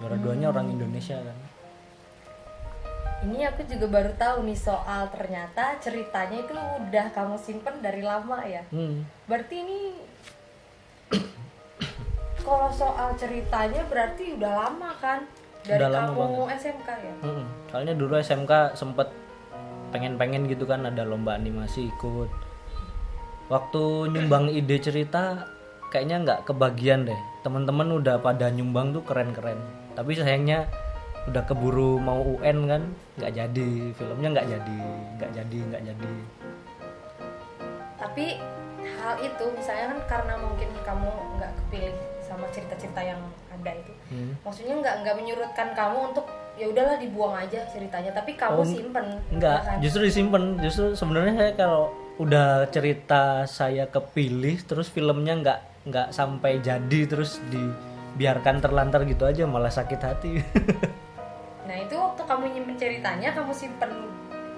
juara 0.00 0.16
duanya 0.18 0.50
orang 0.50 0.72
Indonesia 0.72 1.20
kan 1.20 1.36
ini 3.18 3.42
aku 3.42 3.66
juga 3.66 3.86
baru 3.90 4.12
tahu 4.14 4.46
nih 4.46 4.58
soal 4.58 5.10
ternyata 5.10 5.74
ceritanya 5.82 6.38
itu 6.38 6.54
udah 6.54 7.06
kamu 7.10 7.34
simpen 7.34 7.82
dari 7.82 8.02
lama 8.02 8.38
ya 8.46 8.62
hmm. 8.70 9.26
berarti 9.26 9.54
ini 9.58 9.80
kalau 12.46 12.70
soal 12.70 13.12
ceritanya 13.18 13.82
berarti 13.90 14.38
udah 14.38 14.52
lama 14.54 14.90
kan 15.02 15.26
dari 15.66 15.82
Udah 15.82 15.90
lama 15.90 16.12
kamu 16.14 16.42
SMK 16.54 16.88
ya 16.88 17.14
Mm-mm. 17.26 17.46
soalnya 17.68 17.94
dulu 17.98 18.14
SMK 18.16 18.52
sempet 18.78 19.08
pengen-pengen 19.90 20.48
gitu 20.48 20.64
kan 20.68 20.84
ada 20.84 21.04
lomba 21.04 21.36
animasi 21.36 21.88
ikut. 21.92 22.30
Waktu 23.48 24.12
nyumbang 24.12 24.52
ide 24.52 24.76
cerita 24.76 25.48
kayaknya 25.88 26.16
nggak 26.24 26.40
kebagian 26.48 27.08
deh. 27.08 27.20
Teman-teman 27.40 27.96
udah 27.96 28.20
pada 28.20 28.52
nyumbang 28.52 28.92
tuh 28.92 29.02
keren-keren. 29.04 29.56
Tapi 29.96 30.12
sayangnya 30.12 30.68
udah 31.28 31.42
keburu 31.44 31.96
mau 32.00 32.20
UN 32.20 32.68
kan 32.68 32.82
nggak 33.16 33.32
jadi. 33.32 33.70
Filmnya 33.96 34.28
nggak 34.36 34.48
jadi 34.48 34.80
nggak 35.16 35.30
jadi 35.32 35.58
nggak 35.72 35.82
jadi. 35.88 36.14
Tapi 37.98 38.26
hal 38.98 39.14
itu 39.24 39.44
misalnya 39.56 39.86
kan 39.94 40.00
karena 40.06 40.34
mungkin 40.38 40.70
kamu 40.86 41.10
nggak 41.40 41.52
kepilih 41.64 41.94
sama 42.22 42.44
cerita-cerita 42.52 43.00
yang 43.00 43.20
ada 43.48 43.72
itu 43.74 43.92
Hmm. 44.08 44.32
maksudnya 44.40 44.72
nggak 44.80 44.94
nggak 45.04 45.16
menyurutkan 45.20 45.68
kamu 45.76 46.12
untuk 46.12 46.26
ya 46.58 46.66
udahlah 46.66 46.98
dibuang 46.98 47.38
aja 47.38 47.62
ceritanya 47.70 48.10
tapi 48.10 48.34
kamu 48.34 48.58
Oh, 48.58 48.66
simpen 48.66 49.06
Enggak, 49.30 49.58
kan? 49.62 49.76
justru 49.78 50.02
disimpan. 50.04 50.58
Justru 50.58 50.92
sebenarnya 50.92 51.34
saya 51.38 51.52
kalau 51.54 51.82
udah 52.18 52.66
cerita 52.74 53.46
saya 53.46 53.86
kepilih 53.86 54.58
terus 54.66 54.90
filmnya 54.90 55.38
nggak 55.38 55.58
nggak 55.86 56.08
sampai 56.10 56.58
jadi 56.58 57.00
terus 57.06 57.38
dibiarkan 57.46 58.58
terlantar 58.58 59.06
gitu 59.06 59.22
aja 59.22 59.46
malah 59.46 59.70
sakit 59.70 60.00
hati. 60.02 60.32
nah 61.70 61.76
itu 61.78 61.94
waktu 61.94 62.22
kamu 62.26 62.44
nyimpen 62.50 62.74
ceritanya 62.74 63.28
kamu 63.30 63.52
simpen 63.54 63.92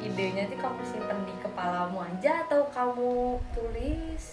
idenya 0.00 0.48
itu 0.48 0.56
kamu 0.56 0.80
simpen 0.80 1.18
di 1.28 1.34
kepalamu 1.44 2.00
aja 2.00 2.48
atau 2.48 2.64
kamu 2.72 3.36
tulis 3.52 4.24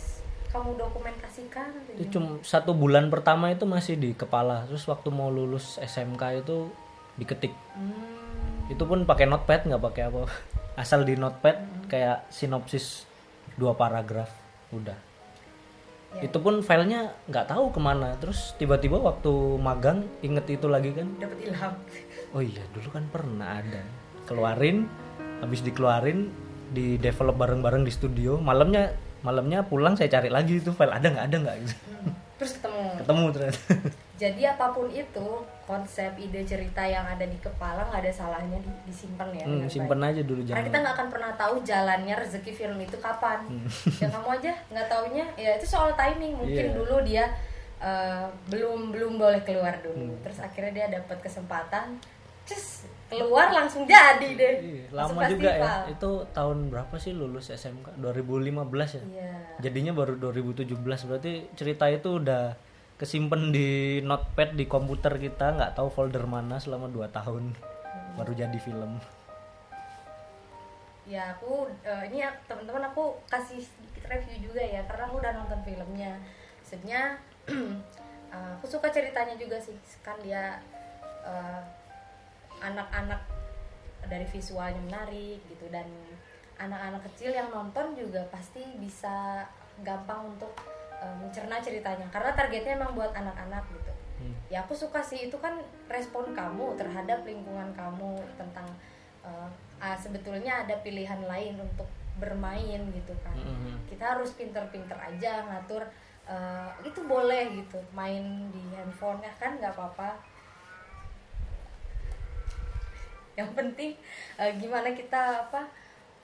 kamu 0.48 0.80
dokumentasikan 0.80 1.68
itu 2.00 2.16
cuma 2.16 2.40
satu 2.40 2.72
bulan 2.72 3.12
pertama 3.12 3.52
itu 3.52 3.68
masih 3.68 4.00
di 4.00 4.16
kepala. 4.16 4.64
Terus 4.72 4.88
waktu 4.88 5.12
mau 5.12 5.28
lulus 5.28 5.76
SMK 5.76 6.48
itu 6.48 6.72
diketik. 7.18 7.54
Hmm, 7.74 8.72
Itu 8.72 8.86
pun 8.86 9.04
pakai 9.04 9.26
notepad 9.26 9.66
nggak 9.68 9.84
pakai 9.84 10.04
apa. 10.10 10.30
Asal 10.82 11.04
di 11.04 11.18
notepad 11.18 11.90
kayak 11.90 12.30
sinopsis 12.30 13.10
dua 13.58 13.74
paragraf 13.74 14.30
udah. 14.70 14.98
Ya. 16.18 16.30
Itu 16.30 16.40
pun 16.40 16.64
filenya 16.64 17.12
nggak 17.28 17.52
tahu 17.52 17.74
ke 17.74 17.80
mana. 17.82 18.16
Terus 18.22 18.56
tiba-tiba 18.56 19.02
waktu 19.02 19.60
magang 19.60 20.08
inget 20.24 20.48
itu 20.48 20.70
lagi 20.70 20.94
kan. 20.96 21.10
dapat 21.20 21.38
ilham 21.44 21.74
Oh 22.36 22.44
iya, 22.44 22.64
dulu 22.72 22.90
kan 22.92 23.04
pernah 23.12 23.60
ada. 23.60 23.82
Keluarin, 24.28 24.88
habis 25.40 25.64
dikeluarin, 25.64 26.28
di 26.72 27.00
develop 27.00 27.40
bareng-bareng 27.40 27.88
di 27.88 27.92
studio. 27.92 28.36
Malamnya, 28.40 28.92
malamnya 29.24 29.64
pulang 29.64 29.96
saya 29.96 30.12
cari 30.12 30.28
lagi 30.28 30.60
itu 30.60 30.76
file 30.76 30.92
ada 30.92 31.08
nggak 31.08 31.26
ada 31.32 31.38
nggak. 31.40 31.56
gitu. 31.64 31.76
Hmm, 31.88 32.14
terus 32.38 32.52
ketemu 32.54 32.86
Ketemu 32.98 33.26
ternyata. 33.32 33.60
jadi 34.22 34.42
apa 34.52 34.66
pun 34.70 34.88
itu 34.88 35.28
konsep 35.64 36.10
ide 36.16 36.42
cerita 36.42 36.82
yang 36.82 37.04
ada 37.04 37.22
di 37.24 37.38
kepala 37.38 37.86
nggak 37.86 38.02
ada 38.02 38.10
salahnya 38.12 38.58
di- 38.58 38.82
disimpan 38.86 39.30
ya 39.32 39.44
Hmm, 39.44 39.66
simpen 39.66 39.94
baik. 39.96 40.10
aja 40.12 40.22
dulu 40.24 40.40
karena 40.40 40.50
jangan. 40.52 40.66
kita 40.66 40.78
nggak 40.80 40.96
akan 40.96 41.08
pernah 41.08 41.32
tahu 41.36 41.56
jalannya 41.62 42.16
rezeki 42.16 42.52
film 42.52 42.78
itu 42.80 42.98
kapan 42.98 43.40
dan 43.96 44.10
kamu 44.16 44.30
aja 44.34 44.52
nggak 44.68 44.88
taunya 44.88 45.26
ya 45.36 45.52
itu 45.54 45.66
soal 45.66 45.94
timing 45.94 46.34
mungkin 46.36 46.66
Iya. 46.66 46.74
dulu 46.74 46.96
dia 47.04 47.26
eh, 47.78 48.26
belum 48.48 48.90
belum 48.90 49.14
boleh 49.16 49.42
keluar 49.44 49.78
dulu 49.80 50.02
Hmm. 50.10 50.22
terus 50.24 50.40
akhirnya 50.40 50.72
dia 50.74 50.88
dapat 50.96 51.18
kesempatan 51.20 52.02
cus 52.44 52.90
keluar 53.08 53.48
langsung 53.50 53.88
jadi 53.88 54.30
deh 54.36 54.54
Iya, 54.60 54.84
Masuk 54.92 55.16
lama 55.16 55.22
juga 55.32 55.48
ya. 55.48 55.56
festival. 55.56 55.80
Itu 55.96 56.12
tahun 56.36 56.58
berapa 56.68 56.96
sih 57.00 57.14
lulus 57.16 57.48
SMK? 57.50 57.96
2015 57.98 59.00
ya. 59.00 59.04
iya 59.08 59.32
Jadinya 59.64 59.92
baru 59.96 60.20
2017 60.20 60.76
berarti 61.08 61.48
cerita 61.56 61.88
itu 61.88 62.20
udah 62.20 62.54
kesimpan 62.98 63.54
di 63.54 64.02
notepad 64.02 64.58
di 64.58 64.66
komputer 64.66 65.16
kita 65.16 65.54
nggak 65.54 65.78
tahu 65.78 65.88
folder 65.88 66.26
mana 66.26 66.58
selama 66.58 66.90
2 66.90 67.08
tahun 67.14 67.54
baru 68.18 68.34
jadi 68.34 68.58
film. 68.58 68.98
ya 71.08 71.32
aku 71.32 71.72
eh, 71.88 72.12
ini 72.12 72.20
ya 72.20 72.36
teman-teman 72.52 72.92
aku 72.92 73.16
kasih 73.32 73.64
sedikit 73.64 74.12
review 74.12 74.52
juga 74.52 74.60
ya 74.60 74.84
karena 74.84 75.08
aku 75.08 75.24
udah 75.24 75.34
nonton 75.40 75.60
filmnya 75.64 76.20
sebenarnya 76.60 77.16
eh, 78.36 78.50
aku 78.60 78.68
suka 78.68 78.92
ceritanya 78.92 79.40
juga 79.40 79.56
sih 79.56 79.72
kan 80.04 80.20
dia 80.20 80.60
eh, 81.24 81.62
anak-anak 82.62 83.22
dari 84.08 84.26
visualnya 84.26 84.82
menarik 84.84 85.40
gitu. 85.48 85.66
Dan 85.70 85.88
anak-anak 86.58 87.06
kecil 87.14 87.34
yang 87.34 87.50
nonton 87.54 87.94
juga 87.94 88.26
pasti 88.34 88.64
bisa 88.82 89.46
gampang 89.86 90.34
untuk 90.34 90.52
eh, 90.98 91.16
mencerna 91.22 91.62
ceritanya. 91.62 92.08
Karena 92.10 92.34
targetnya 92.34 92.80
emang 92.82 92.98
buat 92.98 93.14
anak-anak 93.14 93.66
gitu. 93.74 93.94
Hmm. 94.18 94.34
ya 94.50 94.66
aku 94.66 94.74
suka 94.74 95.06
sih. 95.06 95.30
Itu 95.30 95.38
kan 95.38 95.62
respon 95.86 96.34
kamu 96.34 96.74
terhadap 96.74 97.22
lingkungan 97.22 97.70
kamu 97.78 98.18
tentang 98.38 98.66
eh, 99.22 99.50
ah, 99.78 99.98
sebetulnya 99.98 100.66
ada 100.66 100.78
pilihan 100.82 101.22
lain 101.26 101.62
untuk 101.62 101.86
bermain 102.18 102.82
gitu 102.98 103.14
kan. 103.22 103.38
Mm-mm. 103.38 103.78
kita 103.86 104.18
harus 104.18 104.34
pinter-pinter 104.34 104.98
aja 104.98 105.46
ngatur 105.46 105.86
eh, 106.26 106.70
itu 106.82 107.06
boleh 107.06 107.54
gitu. 107.62 107.78
Main 107.94 108.50
di 108.50 108.64
handphone 108.74 109.22
ya 109.22 109.34
kan 109.38 109.62
nggak 109.62 109.78
apa-apa 109.78 110.37
yang 113.38 113.54
penting 113.54 113.94
eh, 114.42 114.52
gimana 114.58 114.92
kita 114.98 115.46
apa 115.48 115.70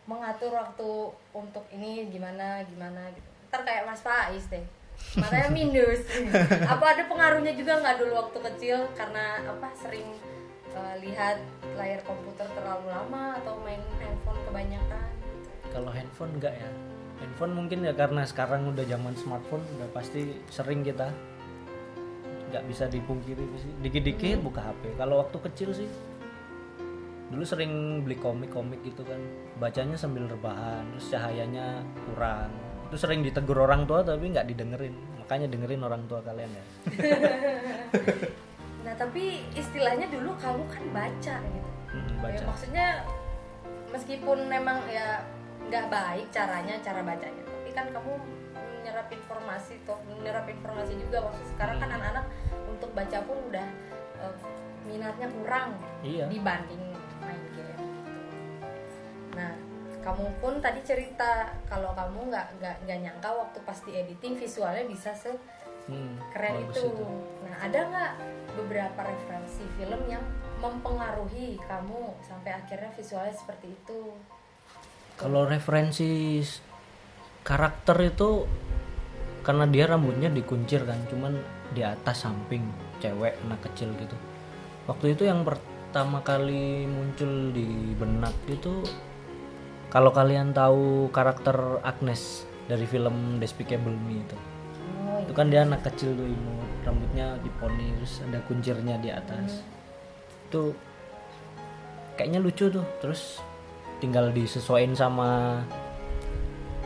mengatur 0.09 0.51
waktu 0.57 0.89
untuk 1.31 1.63
ini 1.69 2.09
gimana 2.09 2.65
gimana 2.67 3.07
gitu 3.13 3.29
ntar 3.47 3.61
kayak 3.61 3.85
Mas 3.85 4.01
Faiz 4.01 4.49
deh 4.49 4.65
matanya 5.15 5.49
minus 5.57 6.01
apa 6.65 6.85
ada 6.97 7.03
pengaruhnya 7.05 7.53
juga 7.53 7.79
nggak 7.79 7.97
dulu 8.01 8.13
waktu 8.17 8.37
kecil 8.51 8.77
karena 8.97 9.45
apa 9.45 9.69
sering 9.77 10.09
eh, 10.73 10.95
lihat 11.05 11.37
layar 11.77 12.01
komputer 12.01 12.49
terlalu 12.57 12.89
lama 12.89 13.37
atau 13.41 13.61
main 13.61 13.81
handphone 14.01 14.41
kebanyakan 14.49 15.09
Kalau 15.73 15.89
handphone 15.89 16.37
enggak 16.37 16.53
ya. 16.53 16.69
Handphone 17.17 17.53
mungkin 17.57 17.81
ya 17.81 17.97
karena 17.97 18.21
sekarang 18.29 18.69
udah 18.69 18.85
zaman 18.85 19.17
smartphone 19.17 19.65
udah 19.73 19.89
pasti 19.89 20.37
sering 20.53 20.85
kita 20.85 21.09
nggak 22.53 22.61
bisa 22.69 22.85
dipungkiri 22.93 23.41
sih. 23.57 23.73
Dikit-dikit 23.81 24.45
buka 24.45 24.69
HP. 24.69 24.93
Kalau 25.01 25.25
waktu 25.25 25.37
kecil 25.49 25.73
sih 25.73 25.89
dulu 27.33 27.43
sering 27.43 27.71
beli 28.01 28.15
komik-komik 28.15 28.79
gitu 28.81 29.01
kan. 29.01 29.17
Bacanya 29.57 29.97
sambil 29.97 30.25
rebahan, 30.25 30.85
terus 30.93 31.09
cahayanya 31.09 31.81
kurang. 32.05 32.53
Itu 32.87 32.95
sering 32.95 33.21
ditegur 33.21 33.57
orang 33.57 33.83
tua 33.83 34.01
tapi 34.01 34.29
nggak 34.29 34.45
didengerin. 34.47 34.93
Makanya 35.17 35.49
dengerin 35.49 35.81
orang 35.81 36.05
tua 36.05 36.21
kalian 36.21 36.49
ya. 36.49 36.63
nah 38.85 38.93
tapi 38.93 39.39
istilahnya 39.53 40.11
dulu 40.11 40.35
kamu 40.37 40.63
kan 40.67 40.83
baca 40.91 41.35
gitu 41.39 41.69
Hmm, 41.87 42.09
Ya, 42.19 42.35
baca. 42.35 42.43
maksudnya 42.49 42.87
meskipun 43.87 44.49
memang 44.49 44.81
ya 44.89 45.21
nggak 45.63 45.85
baik 45.87 46.27
caranya 46.27 46.75
cara 46.81 46.99
bacanya 46.99 47.37
tapi 47.45 47.69
kan 47.69 47.85
kamu 47.87 48.17
menyerap 48.75 49.07
informasi 49.07 49.77
toh 49.85 50.01
menyerap 50.03 50.43
informasi 50.43 50.97
juga 50.97 51.21
maksud 51.23 51.45
sekarang 51.53 51.77
kan 51.77 51.87
Hmm. 51.87 51.95
anak-anak 51.95 52.25
untuk 52.65 52.89
baca 52.91 53.17
pun 53.23 53.37
udah 53.47 53.67
eh, 54.19 54.35
minatnya 54.83 55.29
kurang 55.31 55.77
Iya. 56.01 56.27
dibanding. 56.27 56.81
Nah 59.33 59.51
kamu 60.03 60.27
pun 60.43 60.59
tadi 60.59 60.83
cerita 60.83 61.47
kalau 61.65 61.95
kamu 61.95 62.27
nggak 62.27 62.47
nggak 62.59 62.75
nggak 62.85 62.99
nyangka 63.07 63.29
waktu 63.31 63.57
pas 63.63 63.79
di 63.87 63.91
editing 63.95 64.35
visualnya 64.35 64.83
bisa 64.83 65.15
se 65.15 65.31
Hmm, 65.83 66.15
keren 66.31 66.63
bagus 66.63 66.79
itu. 66.79 67.07
Nah, 67.43 67.55
ada 67.59 67.79
nggak 67.91 68.13
beberapa 68.55 68.99
referensi 69.03 69.67
film 69.75 70.01
yang 70.07 70.23
mempengaruhi 70.63 71.59
kamu 71.67 72.15
sampai 72.23 72.55
akhirnya 72.55 72.87
visualnya 72.95 73.35
seperti 73.35 73.67
itu? 73.75 74.15
Kalau 75.19 75.43
referensi 75.43 76.39
karakter 77.43 77.99
itu 78.07 78.47
karena 79.43 79.67
dia 79.67 79.91
rambutnya 79.91 80.31
dikuncir 80.31 80.87
kan, 80.87 81.03
cuman 81.11 81.35
di 81.75 81.83
atas 81.83 82.23
samping 82.23 82.63
cewek 83.03 83.35
anak 83.43 83.59
kecil 83.67 83.91
gitu. 83.99 84.15
Waktu 84.87 85.19
itu 85.19 85.27
yang 85.27 85.43
pertama 85.43 86.23
kali 86.23 86.87
muncul 86.87 87.51
di 87.51 87.91
benak 87.99 88.31
itu 88.47 88.87
kalau 89.93 90.09
kalian 90.09 90.57
tahu 90.57 91.13
karakter 91.13 91.77
Agnes 91.85 92.49
dari 92.65 92.89
film 92.89 93.37
Despicable 93.37 93.93
Me 93.93 94.25
itu. 94.25 94.37
Oh, 95.05 95.21
Itu 95.21 95.37
kan 95.37 95.53
dia 95.53 95.61
anak 95.61 95.85
kecil 95.85 96.17
tuh 96.17 96.25
imut, 96.25 96.69
rambutnya 96.81 97.37
diponi 97.45 97.93
terus 98.01 98.25
ada 98.25 98.41
kuncirnya 98.49 98.97
di 98.97 99.13
atas. 99.13 99.61
Itu 100.49 100.73
kayaknya 102.17 102.41
lucu 102.41 102.73
tuh. 102.73 102.81
Terus 103.05 103.37
tinggal 104.01 104.33
disesuaikan 104.33 104.97
sama 104.97 105.61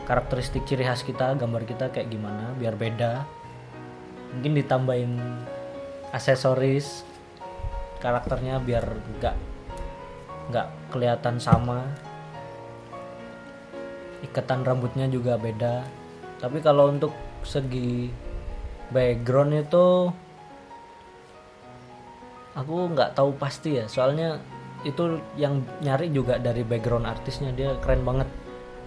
karakteristik 0.04 0.68
ciri 0.68 0.84
khas 0.84 1.00
kita, 1.00 1.32
gambar 1.32 1.64
kita 1.64 1.88
kayak 1.88 2.12
gimana 2.12 2.52
biar 2.60 2.76
beda. 2.76 3.24
Mungkin 4.36 4.52
ditambahin 4.52 5.16
aksesoris 6.12 7.08
karakternya 8.04 8.60
biar 8.60 8.84
nggak 9.16 9.36
nggak 10.52 10.68
kelihatan 10.92 11.40
sama. 11.40 12.07
Ikatan 14.24 14.66
rambutnya 14.66 15.06
juga 15.06 15.38
beda. 15.38 15.86
Tapi 16.38 16.58
kalau 16.62 16.90
untuk 16.90 17.14
segi 17.46 18.10
background 18.90 19.52
itu 19.54 20.10
aku 22.58 22.74
nggak 22.94 23.14
tahu 23.14 23.34
pasti 23.38 23.78
ya. 23.78 23.86
Soalnya 23.86 24.38
itu 24.86 25.18
yang 25.38 25.62
nyari 25.82 26.10
juga 26.10 26.38
dari 26.38 26.62
background 26.66 27.06
artisnya. 27.06 27.54
Dia 27.54 27.78
keren 27.78 28.02
banget. 28.02 28.26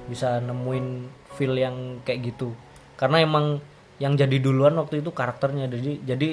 Bisa 0.08 0.44
nemuin 0.44 1.08
feel 1.36 1.56
yang 1.56 2.04
kayak 2.04 2.36
gitu. 2.36 2.52
Karena 3.00 3.24
emang 3.24 3.64
yang 4.02 4.18
jadi 4.20 4.40
duluan 4.42 4.76
waktu 4.76 5.00
itu 5.00 5.12
karakternya. 5.16 5.72
Jadi 5.72 6.04
jadi 6.04 6.30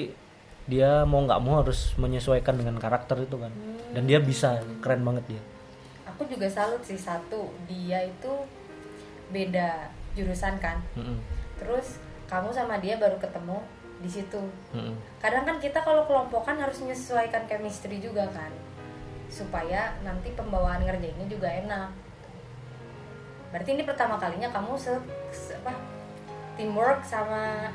dia 0.69 1.07
mau 1.07 1.23
nggak 1.23 1.41
mau 1.41 1.63
harus 1.63 1.95
menyesuaikan 1.95 2.59
dengan 2.59 2.75
karakter 2.77 3.23
itu 3.23 3.39
kan. 3.39 3.51
Dan 3.95 4.07
dia 4.07 4.19
bisa. 4.19 4.59
Keren 4.83 5.03
banget 5.07 5.35
dia. 5.35 5.41
Aku 6.15 6.27
juga 6.27 6.51
salut 6.51 6.83
sih. 6.83 6.99
Satu, 6.99 7.47
dia 7.63 8.03
itu 8.03 8.33
beda 9.29 9.87
jurusan 10.13 10.57
kan. 10.57 10.81
Mm-mm. 10.93 11.17
Terus 11.55 11.97
kamu 12.25 12.49
sama 12.49 12.77
dia 12.77 12.95
baru 12.95 13.15
ketemu 13.15 13.57
di 13.99 14.09
situ. 14.09 14.41
Mm-mm. 14.71 14.93
Kadang 15.17 15.43
kan 15.43 15.57
kita 15.57 15.79
kalau 15.79 16.03
kelompokan 16.03 16.55
harus 16.55 16.79
menyesuaikan 16.79 17.45
chemistry 17.45 17.97
juga 17.97 18.25
kan. 18.29 18.49
supaya 19.29 19.93
nanti 20.01 20.33
pembawaan 20.33 20.81
ngerjainnya 20.81 21.29
juga 21.29 21.45
enak 21.45 21.93
berarti 23.49 23.69
ini 23.71 23.85
pertama 23.85 24.17
kalinya 24.17 24.49
kamu 24.49 24.73
se, 24.73 24.89
se- 25.29 25.53
apa 25.53 25.69
teamwork 26.53 27.01
sama 27.01 27.69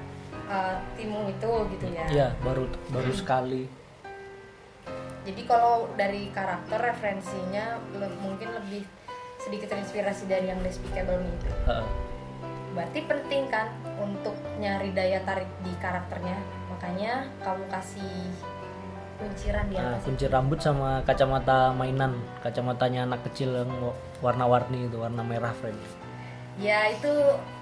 uh, 0.47 0.75
timmu 0.95 1.31
itu 1.31 1.51
gitu 1.71 1.87
ya 1.91 2.07
Iya, 2.11 2.29
baru 2.43 2.67
baru 2.91 3.11
sekali. 3.11 3.71
jadi 5.23 5.43
kalau 5.47 5.87
dari 5.95 6.27
karakter 6.31 6.91
referensinya 6.91 7.79
le- 7.95 8.19
mungkin 8.19 8.51
lebih 8.51 8.83
sedikit 9.45 9.69
terinspirasi 9.69 10.25
dari 10.25 10.49
yang 10.49 10.61
Despicable 10.61 11.21
Me 11.21 11.29
itu 11.31 11.49
Heeh. 11.65 11.87
berarti 12.73 13.01
penting 13.03 13.43
kan 13.47 13.69
untuk 13.97 14.33
nyari 14.57 14.91
daya 14.91 15.21
tarik 15.23 15.47
di 15.61 15.71
karakternya 15.77 16.35
makanya 16.67 17.13
kamu 17.39 17.65
kasih 17.69 18.33
kunciran 19.15 19.69
di 19.69 19.77
Nah, 19.77 19.95
atas 19.95 20.03
kunci 20.03 20.27
rambut 20.27 20.59
sama 20.59 20.99
kacamata 21.03 21.71
mainan, 21.71 22.13
kacamatanya 22.41 23.07
anak 23.07 23.23
kecil 23.25 23.55
yang 23.55 23.71
wa- 23.79 23.95
warna-warni 24.21 24.85
itu, 24.85 24.99
warna 24.99 25.23
merah 25.23 25.55
frame. 25.55 25.79
ya 26.55 26.87
itu 26.89 27.11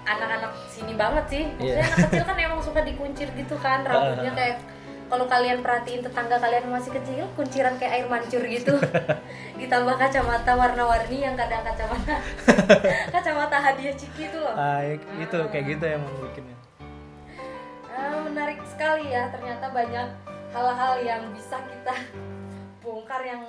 anak-anak 0.03 0.49
sini 0.67 0.93
banget 0.93 1.25
sih 1.27 1.43
maksudnya 1.51 1.77
Iya. 1.79 1.85
anak 1.87 2.09
kecil 2.09 2.23
kan 2.23 2.37
emang 2.39 2.61
suka 2.61 2.81
dikuncir 2.81 3.27
gitu 3.31 3.55
kan 3.57 3.81
rambutnya 3.81 4.31
kayak 4.31 4.57
kalau 5.13 5.29
kalian 5.29 5.61
perhatiin 5.61 6.01
tetangga 6.01 6.41
kalian 6.41 6.65
yang 6.65 6.73
masih 6.73 6.89
kecil 6.89 7.29
kunciran 7.37 7.77
kayak 7.77 8.01
air 8.01 8.07
mancur 8.09 8.41
gitu. 8.49 8.73
Ditambah 9.61 9.93
kacamata 10.01 10.57
warna-warni 10.57 11.21
yang 11.21 11.37
kadang 11.37 11.61
kacamata 11.61 12.17
kacamata 13.13 13.57
hadiah 13.61 13.93
ciki 13.93 14.33
itu 14.33 14.37
loh. 14.41 14.57
Ah, 14.57 14.81
itu 14.97 15.37
kayak 15.53 15.77
gitu 15.77 15.85
emang 15.85 16.09
bikinnya. 16.17 16.57
Ah, 17.93 18.25
menarik 18.25 18.57
sekali 18.65 19.13
ya 19.13 19.29
ternyata 19.29 19.69
banyak 19.69 20.09
hal-hal 20.49 20.93
yang 21.05 21.21
bisa 21.29 21.61
kita 21.61 21.93
bongkar 22.81 23.21
yang 23.21 23.45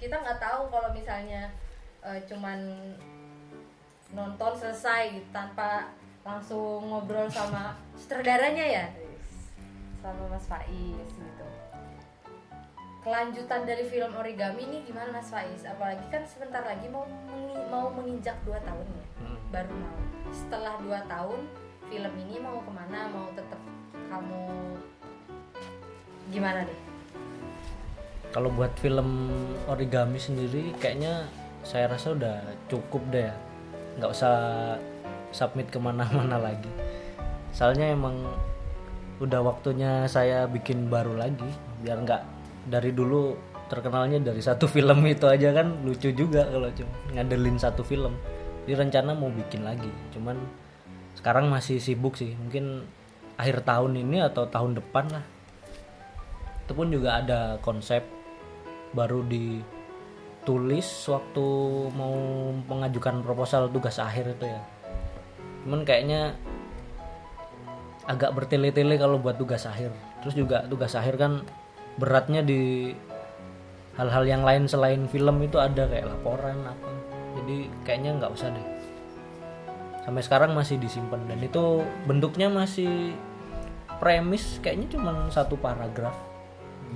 kita 0.00 0.16
nggak 0.24 0.40
tahu 0.40 0.72
kalau 0.72 0.88
misalnya 0.96 1.52
eh, 2.00 2.16
cuman 2.24 2.80
nonton 4.16 4.52
selesai 4.56 5.20
gitu, 5.20 5.28
tanpa 5.36 5.92
langsung 6.24 6.88
ngobrol 6.88 7.28
sama 7.28 7.76
sutradaranya 7.92 8.64
ya 8.64 8.84
sama 10.02 10.24
Mas 10.28 10.44
Faiz 10.44 10.68
gitu 11.08 11.46
kelanjutan 13.02 13.62
dari 13.62 13.82
film 13.82 14.12
origami 14.12 14.62
ini 14.64 14.78
gimana 14.82 15.10
Mas 15.12 15.26
Faiz 15.26 15.62
apalagi 15.64 16.02
kan 16.08 16.22
sebentar 16.22 16.62
lagi 16.62 16.86
mau 16.86 17.02
mengi- 17.02 17.66
mau 17.66 17.86
menginjak 17.90 18.36
2 18.42 18.54
tahun 18.60 18.86
ya 18.88 19.06
Hmm. 19.18 19.38
baru 19.50 19.74
mau 19.74 19.96
setelah 20.30 20.74
2 20.78 20.86
tahun 21.06 21.40
film 21.84 22.12
ini 22.20 22.36
mau 22.38 22.58
ke 22.58 22.70
mana 22.70 23.06
mau 23.08 23.26
tetap 23.32 23.58
kamu 24.08 24.42
gimana 26.28 26.62
deh 26.62 26.80
Kalau 28.30 28.48
buat 28.48 28.72
film 28.74 29.28
origami 29.66 30.16
sendiri 30.16 30.72
kayaknya 30.74 31.28
saya 31.60 31.84
rasa 31.86 32.16
udah 32.16 32.40
cukup 32.64 33.04
deh 33.12 33.28
ya. 33.28 33.36
Nggak 33.94 34.08
usah 34.10 34.36
submit 35.28 35.68
ke 35.68 35.76
mana-mana 35.76 36.40
lagi. 36.48 36.72
Soalnya 37.52 37.92
emang 37.92 38.16
udah 39.22 39.40
waktunya 39.46 40.10
saya 40.10 40.50
bikin 40.50 40.90
baru 40.90 41.14
lagi. 41.14 41.46
Biar 41.86 42.02
nggak 42.02 42.22
dari 42.66 42.90
dulu 42.90 43.38
terkenalnya 43.70 44.18
dari 44.20 44.42
satu 44.42 44.66
film 44.66 45.06
itu 45.06 45.30
aja 45.30 45.54
kan 45.54 45.86
lucu 45.86 46.10
juga 46.10 46.50
kalau 46.50 46.68
cuma 46.74 46.92
ngadelin 47.14 47.56
satu 47.56 47.86
film. 47.86 48.18
Jadi 48.66 48.74
rencana 48.74 49.14
mau 49.14 49.30
bikin 49.30 49.62
lagi. 49.62 49.90
Cuman 50.10 50.36
sekarang 51.14 51.46
masih 51.46 51.78
sibuk 51.78 52.18
sih. 52.18 52.34
Mungkin 52.34 52.82
akhir 53.38 53.64
tahun 53.64 53.96
ini 53.96 54.22
atau 54.22 54.46
tahun 54.50 54.76
depan 54.78 55.06
lah 55.08 55.24
itu 56.62 56.72
pun 56.78 56.88
juga 56.88 57.18
ada 57.20 57.58
konsep 57.58 58.06
baru 58.94 59.26
ditulis 59.26 60.86
waktu 61.10 61.46
mau 61.92 62.16
mengajukan 62.70 63.20
proposal 63.26 63.66
tugas 63.72 63.98
akhir 63.98 64.38
itu 64.38 64.46
ya 64.46 64.62
cuman 65.66 65.82
kayaknya 65.82 66.38
agak 68.06 68.34
bertele-tele 68.34 68.98
kalau 68.98 69.22
buat 69.22 69.38
tugas 69.38 69.66
akhir. 69.66 69.94
Terus 70.22 70.34
juga 70.34 70.66
tugas 70.66 70.94
akhir 70.98 71.18
kan 71.18 71.46
beratnya 71.98 72.42
di 72.42 72.92
hal-hal 73.94 74.24
yang 74.24 74.42
lain 74.42 74.64
selain 74.66 75.04
film 75.06 75.44
itu 75.44 75.60
ada 75.60 75.86
kayak 75.86 76.08
laporan 76.08 76.58
apa. 76.66 76.90
Jadi 77.38 77.70
kayaknya 77.86 78.18
nggak 78.18 78.32
usah 78.32 78.48
deh. 78.50 78.66
Sampai 80.02 80.22
sekarang 80.24 80.50
masih 80.56 80.82
disimpan. 80.82 81.22
Dan 81.30 81.38
itu 81.46 81.86
bentuknya 82.10 82.50
masih 82.50 83.14
premis 84.02 84.58
kayaknya 84.58 84.98
cuma 84.98 85.30
satu 85.30 85.54
paragraf. 85.54 86.16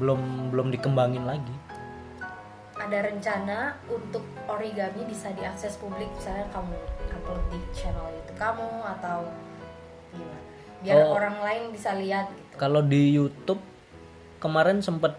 Belum 0.02 0.50
belum 0.50 0.74
dikembangin 0.74 1.22
lagi. 1.22 1.54
Ada 2.76 3.08
rencana 3.08 3.78
untuk 3.88 4.22
origami 4.46 5.08
bisa 5.08 5.32
diakses 5.32 5.80
publik 5.80 6.06
misalnya 6.12 6.46
kamu 6.52 6.76
upload 7.08 7.42
di 7.50 7.58
channel 7.74 8.06
YouTube 8.14 8.38
kamu 8.38 8.68
atau 8.84 9.26
gimana 10.14 10.55
biar 10.86 11.02
Oh. 11.02 11.18
orang 11.18 11.36
lain 11.42 11.62
bisa 11.74 11.90
lihat 11.92 12.30
gitu. 12.30 12.54
Kalau 12.54 12.80
di 12.80 13.10
YouTube 13.10 13.58
kemarin 14.38 14.78
sempet 14.78 15.18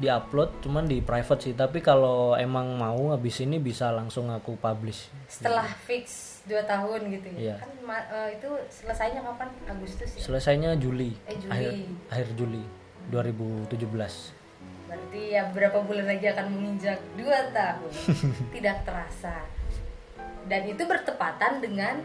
diupload 0.00 0.64
cuman 0.64 0.88
di 0.88 1.04
private 1.04 1.40
sih. 1.42 1.52
Tapi 1.52 1.78
kalau 1.78 2.32
emang 2.32 2.72
mau 2.72 3.12
habis 3.12 3.36
ini 3.38 3.60
bisa 3.60 3.92
langsung 3.92 4.32
aku 4.32 4.56
publish. 4.56 5.12
Setelah 5.28 5.68
fix 5.84 6.40
2 6.48 6.64
tahun 6.64 7.12
gitu 7.12 7.28
ya. 7.36 7.38
Iya. 7.38 7.56
kan 7.60 7.70
eh, 8.08 8.40
itu 8.40 8.48
selesainya 8.72 9.20
kapan? 9.20 9.52
Agustus 9.68 10.16
ya? 10.16 10.20
Selesainya 10.24 10.70
Juli, 10.74 11.12
Eh, 11.28 11.36
Juli. 11.36 11.52
akhir 11.52 11.72
akhir 12.08 12.28
Juli 12.34 12.62
2017 13.12 14.40
berarti 14.90 15.22
ya 15.30 15.46
berapa 15.54 15.86
bulan 15.86 16.02
lagi 16.02 16.26
akan 16.26 16.46
menginjak 16.50 16.98
2 17.14 17.54
tahun. 17.54 17.92
Tidak 18.58 18.76
terasa. 18.82 19.46
Dan 20.50 20.66
itu 20.66 20.82
bertepatan 20.82 21.62
dengan 21.62 22.02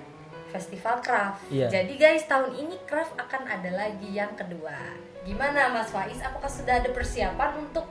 festival 0.55 1.03
craft. 1.03 1.43
Iya. 1.51 1.67
jadi 1.67 1.93
guys 1.99 2.23
tahun 2.31 2.55
ini 2.55 2.75
craft 2.87 3.19
akan 3.19 3.43
ada 3.43 3.69
lagi 3.75 4.09
yang 4.15 4.31
kedua. 4.39 4.95
Gimana 5.27 5.75
Mas 5.75 5.91
Faiz? 5.91 6.23
Apakah 6.23 6.47
sudah 6.47 6.79
ada 6.79 6.89
persiapan 6.95 7.59
untuk 7.59 7.83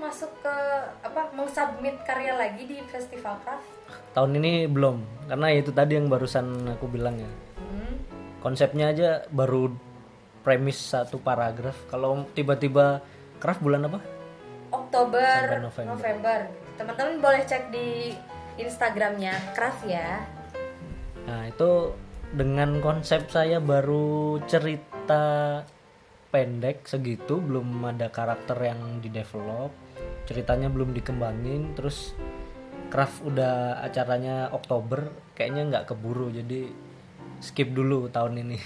masuk 0.00 0.32
ke 0.40 0.56
apa 1.04 1.32
submit 1.52 1.96
karya 2.08 2.32
lagi 2.36 2.64
di 2.64 2.80
festival 2.88 3.36
craft? 3.44 3.68
Tahun 4.16 4.32
ini 4.32 4.64
belum 4.64 5.28
karena 5.28 5.52
itu 5.52 5.70
tadi 5.70 6.00
yang 6.00 6.08
barusan 6.08 6.72
aku 6.72 6.88
bilang 6.88 7.20
ya. 7.20 7.30
Hmm. 7.60 7.94
konsepnya 8.44 8.92
aja 8.92 9.24
baru 9.32 9.72
premis 10.44 10.76
satu 10.76 11.20
paragraf. 11.20 11.76
Kalau 11.88 12.28
tiba-tiba 12.36 13.00
craft 13.40 13.60
bulan 13.64 13.88
apa? 13.88 14.00
Oktober 14.68 15.20
Sampai 15.48 15.60
November. 15.64 15.90
November. 15.96 16.38
Teman-teman 16.74 17.14
boleh 17.22 17.42
cek 17.46 17.70
di 17.70 18.12
Instagramnya 18.58 19.34
craft 19.56 19.82
ya 19.86 20.22
Nah 21.24 21.48
itu 21.48 21.94
dengan 22.34 22.82
konsep 22.82 23.30
saya 23.30 23.62
baru 23.62 24.42
cerita 24.44 25.62
pendek 26.34 26.82
segitu 26.90 27.38
belum 27.38 27.86
ada 27.86 28.10
karakter 28.10 28.58
yang 28.58 28.98
di 28.98 29.06
develop 29.06 29.70
ceritanya 30.26 30.66
belum 30.66 30.90
dikembangin 30.90 31.78
terus 31.78 32.10
craft 32.90 33.22
udah 33.22 33.78
acaranya 33.86 34.50
Oktober 34.50 35.14
kayaknya 35.38 35.62
nggak 35.70 35.94
keburu 35.94 36.34
jadi 36.34 36.74
skip 37.38 37.70
dulu 37.70 38.10
tahun 38.10 38.42
ini. 38.46 38.58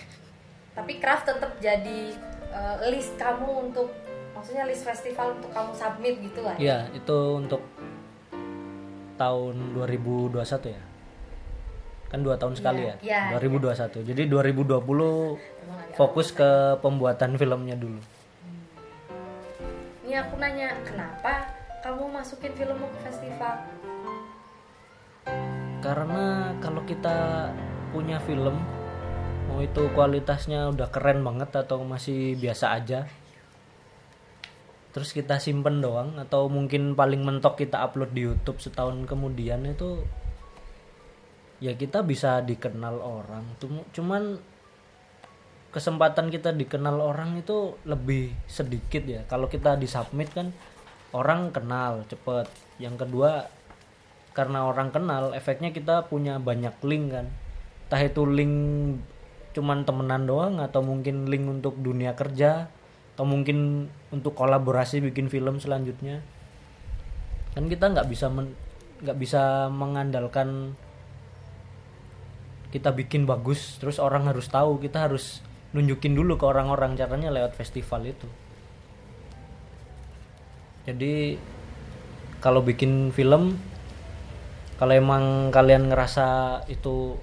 Tapi 0.78 0.96
craft 0.96 1.28
tetap 1.28 1.52
jadi 1.60 2.16
eh, 2.52 2.76
list 2.88 3.18
kamu 3.20 3.68
untuk 3.68 3.92
maksudnya 4.32 4.64
list 4.64 4.86
festival 4.86 5.36
untuk 5.36 5.50
kamu 5.52 5.72
submit 5.76 6.14
gitu 6.24 6.40
lah 6.40 6.54
ya? 6.56 6.88
Itu 6.96 7.42
untuk 7.42 7.60
tahun 9.18 9.74
2021 9.74 10.38
ya 10.72 10.82
kan 12.08 12.24
dua 12.24 12.40
tahun 12.40 12.56
sekali 12.56 12.88
Iya, 12.88 12.94
ya, 13.04 13.20
iya, 13.32 13.38
2021 13.38 14.00
jadi 14.04 14.22
2020 14.26 14.80
Emang 14.80 15.78
agak- 15.78 15.96
fokus 15.96 16.32
ke 16.32 16.50
pembuatan 16.80 17.36
filmnya 17.36 17.76
dulu. 17.76 18.00
Ini 20.09 20.24
aku 20.24 20.40
nanya 20.40 20.72
kenapa 20.88 21.52
kamu 21.84 22.09
masukin 22.09 22.56
filmmu 22.56 22.88
ke 22.96 22.98
festival? 23.04 23.54
Karena 25.78 26.50
kalau 26.59 26.82
kita 26.88 27.48
punya 27.92 28.16
film 28.24 28.56
mau 29.48 29.61
itu 29.61 29.88
kualitasnya 29.92 30.68
udah 30.72 30.88
keren 30.92 31.24
banget 31.24 31.48
atau 31.56 31.80
masih 31.80 32.36
biasa 32.36 32.76
aja 32.76 33.09
terus 34.92 35.12
kita 35.12 35.40
simpen 35.40 35.80
doang 35.80 36.16
atau 36.20 36.48
mungkin 36.52 36.92
paling 36.92 37.24
mentok 37.24 37.61
kita 37.61 37.80
upload 37.80 38.12
di 38.12 38.28
YouTube 38.28 38.61
setahun 38.61 39.04
kemudian 39.06 39.64
itu 39.64 40.02
ya 41.59 41.74
kita 41.74 42.06
bisa 42.06 42.38
dikenal 42.42 43.02
orang 43.02 43.44
Cum- 43.59 43.86
cuman 43.90 44.38
kesempatan 45.68 46.32
kita 46.32 46.56
dikenal 46.56 46.96
orang 46.98 47.38
itu 47.38 47.76
lebih 47.84 48.32
sedikit 48.48 49.04
ya. 49.04 49.20
Kalau 49.28 49.52
kita 49.52 49.76
disubmit 49.76 50.32
kan 50.32 50.52
orang 51.12 51.52
kenal 51.52 52.09
cepet. 52.09 52.48
Yang 52.80 53.04
kedua 53.06 53.52
karena 54.32 54.70
orang 54.70 54.94
kenal 54.94 55.34
efeknya 55.34 55.74
kita 55.74 56.09
punya 56.09 56.40
banyak 56.40 56.72
link 56.84 57.12
kan. 57.12 57.26
Entah 57.88 58.02
itu 58.04 58.22
link 58.24 58.54
cuman 59.52 59.82
temenan 59.84 60.24
doang 60.28 60.61
atau 60.61 60.80
mungkin 60.84 61.26
link 61.26 61.44
untuk 61.48 61.76
dunia 61.80 62.14
kerja 62.14 62.70
atau 63.16 63.26
mungkin 63.26 63.90
untuk 64.14 64.38
kolaborasi 64.38 65.04
bikin 65.04 65.28
film 65.28 65.61
selanjutnya. 65.61 66.24
Kan 67.52 67.68
kita 67.68 67.92
nggak 67.92 68.09
bisa 68.09 68.30
nggak 68.98 69.18
bisa 69.18 69.68
mengandalkan 69.68 70.78
kita 72.68 72.92
bikin 72.92 73.24
bagus 73.24 73.80
terus 73.80 73.96
orang 73.96 74.28
harus 74.28 74.44
tahu 74.48 74.76
kita 74.76 75.08
harus 75.08 75.40
nunjukin 75.72 76.16
dulu 76.16 76.36
ke 76.40 76.44
orang-orang 76.48 76.96
caranya 76.96 77.32
lewat 77.32 77.56
festival 77.56 78.04
itu. 78.04 78.28
Jadi 80.88 81.36
kalau 82.40 82.64
bikin 82.64 83.12
film 83.12 83.60
kalau 84.80 84.94
emang 84.94 85.50
kalian 85.50 85.90
ngerasa 85.90 86.62
itu 86.70 87.18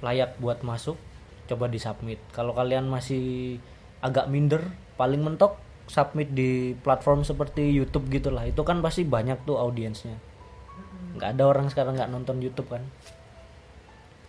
layak 0.00 0.38
buat 0.40 0.64
masuk 0.64 0.96
coba 1.48 1.68
disubmit. 1.68 2.20
Kalau 2.32 2.56
kalian 2.56 2.88
masih 2.88 3.58
agak 4.00 4.28
minder 4.32 4.72
paling 4.96 5.20
mentok 5.20 5.60
submit 5.88 6.32
di 6.32 6.72
platform 6.80 7.24
seperti 7.24 7.68
YouTube 7.68 8.08
gitulah. 8.08 8.44
Itu 8.48 8.64
kan 8.64 8.80
pasti 8.80 9.04
banyak 9.04 9.44
tuh 9.44 9.60
audiensnya. 9.60 10.16
Nggak 11.16 11.36
ada 11.36 11.44
orang 11.44 11.66
sekarang 11.68 12.00
nggak 12.00 12.12
nonton 12.12 12.40
YouTube 12.40 12.72
kan 12.72 12.84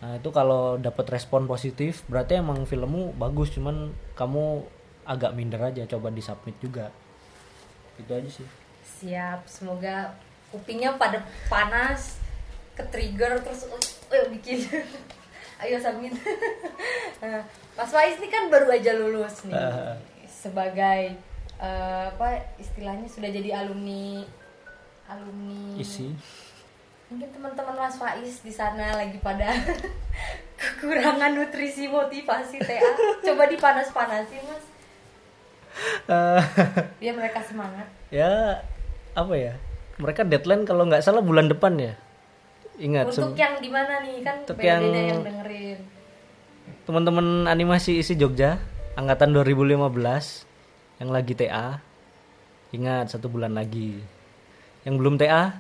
nah 0.04 0.20
itu 0.20 0.36
kalau 0.36 0.76
dapat 0.76 1.16
respon 1.16 1.48
positif 1.48 2.04
berarti 2.12 2.36
emang 2.36 2.68
filmmu 2.68 3.16
bagus 3.16 3.56
cuman 3.56 3.96
kamu 4.20 4.68
agak 5.08 5.32
minder 5.32 5.64
aja 5.64 5.88
coba 5.88 6.12
disubmit 6.12 6.60
juga. 6.60 6.92
Itu 7.96 8.12
aja 8.12 8.28
sih. 8.28 8.44
Siap 8.84 9.48
semoga 9.48 10.12
kupingnya 10.52 11.00
pada 11.00 11.24
panas 11.48 12.20
ke 12.76 12.84
trigger 12.92 13.40
terus 13.40 13.64
ayo 14.12 14.28
bikin. 14.28 14.60
Ayo 15.64 15.80
submit. 15.80 16.12
Nah, 17.24 17.40
Mas 17.80 17.88
Faiz 17.88 18.20
ini 18.20 18.28
kan 18.28 18.52
baru 18.52 18.68
aja 18.68 19.00
lulus 19.00 19.48
nih 19.48 19.56
Ah. 19.56 19.96
sebagai 20.28 21.16
eh, 21.56 22.04
apa 22.12 22.44
istilahnya 22.60 23.08
sudah 23.08 23.32
jadi 23.32 23.64
alumni 23.64 24.28
alumni 25.08 25.80
isi 25.80 26.12
mungkin 27.14 27.30
teman-teman 27.30 27.78
Mas 27.78 27.94
Faiz 27.94 28.42
di 28.42 28.50
sana 28.50 28.98
lagi 28.98 29.22
pada 29.22 29.54
kekurangan 30.60 31.30
nutrisi 31.30 31.86
motivasi 31.86 32.58
TA 32.58 32.82
coba 33.22 33.46
dipanas-panasin 33.46 34.42
Mas. 34.44 34.66
Biar 36.98 37.14
mereka 37.14 37.46
semangat. 37.46 37.86
Ya 38.10 38.66
apa 39.14 39.34
ya? 39.38 39.54
Mereka 40.02 40.26
deadline 40.26 40.66
kalau 40.66 40.90
nggak 40.90 41.06
salah 41.06 41.22
bulan 41.22 41.46
depan 41.46 41.78
ya? 41.78 41.94
Ingat 42.82 43.14
untuk 43.14 43.38
yang 43.38 43.62
di 43.62 43.70
mana 43.70 44.02
nih? 44.02 44.18
Kan 44.26 44.36
Untuk 44.42 44.58
yang- 44.58 44.82
yang 44.90 45.22
dengerin. 45.22 45.80
teman-teman 46.84 47.46
animasi 47.46 48.02
isi 48.02 48.18
Jogja 48.18 48.58
angkatan 48.98 49.30
2015 49.32 50.50
yang 50.98 51.14
lagi 51.14 51.38
TA 51.38 51.78
ingat 52.74 53.14
satu 53.14 53.30
bulan 53.30 53.54
lagi. 53.54 54.02
Yang 54.82 54.96
belum 54.98 55.16
TA 55.22 55.54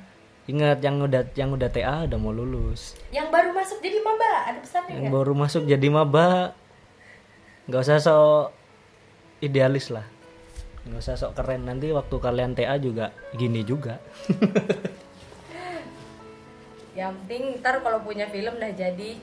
ingat 0.43 0.83
yang 0.83 0.99
udah 0.99 1.23
yang 1.39 1.55
udah 1.55 1.69
TA 1.71 2.03
udah 2.03 2.19
mau 2.19 2.35
lulus. 2.35 2.99
Yang 3.15 3.31
baru 3.31 3.49
masuk 3.55 3.79
jadi 3.79 3.99
maba 4.03 4.31
ada 4.43 4.59
pesannya 4.59 4.91
yang 4.91 5.07
nggak? 5.07 5.15
baru 5.15 5.33
masuk 5.39 5.63
jadi 5.63 5.87
maba 5.87 6.27
nggak 7.71 7.81
usah 7.83 8.03
sok 8.03 8.51
idealis 9.39 9.87
lah. 9.87 10.03
Nggak 10.83 10.99
usah 10.99 11.15
sok 11.15 11.31
keren. 11.39 11.63
Nanti 11.63 11.95
waktu 11.95 12.15
kalian 12.19 12.59
TA 12.59 12.75
juga 12.75 13.15
gini 13.31 13.63
juga. 13.63 14.03
Yang 16.93 17.25
penting 17.25 17.43
ntar 17.63 17.81
kalau 17.81 18.05
punya 18.05 18.29
film 18.29 18.59
dah 18.59 18.69
jadi 18.69 19.17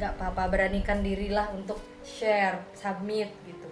nggak 0.00 0.16
apa-apa 0.16 0.48
beranikan 0.48 1.04
dirilah 1.04 1.52
untuk 1.52 1.76
share 2.02 2.64
submit 2.72 3.28
gitu. 3.44 3.68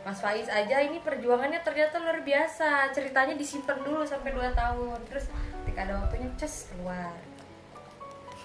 Mas 0.00 0.18
Faiz 0.18 0.48
aja 0.48 0.80
ini 0.80 0.98
perjuangannya 1.00 1.60
ternyata 1.60 2.00
luar 2.00 2.24
biasa. 2.24 2.88
Ceritanya 2.90 3.36
disimpan 3.36 3.84
dulu 3.84 4.02
sampai 4.02 4.32
2 4.32 4.56
tahun. 4.56 4.98
Terus 5.06 5.28
ketika 5.62 5.86
ada 5.86 5.94
waktunya 6.02 6.28
ces 6.36 6.68
keluar. 6.72 7.14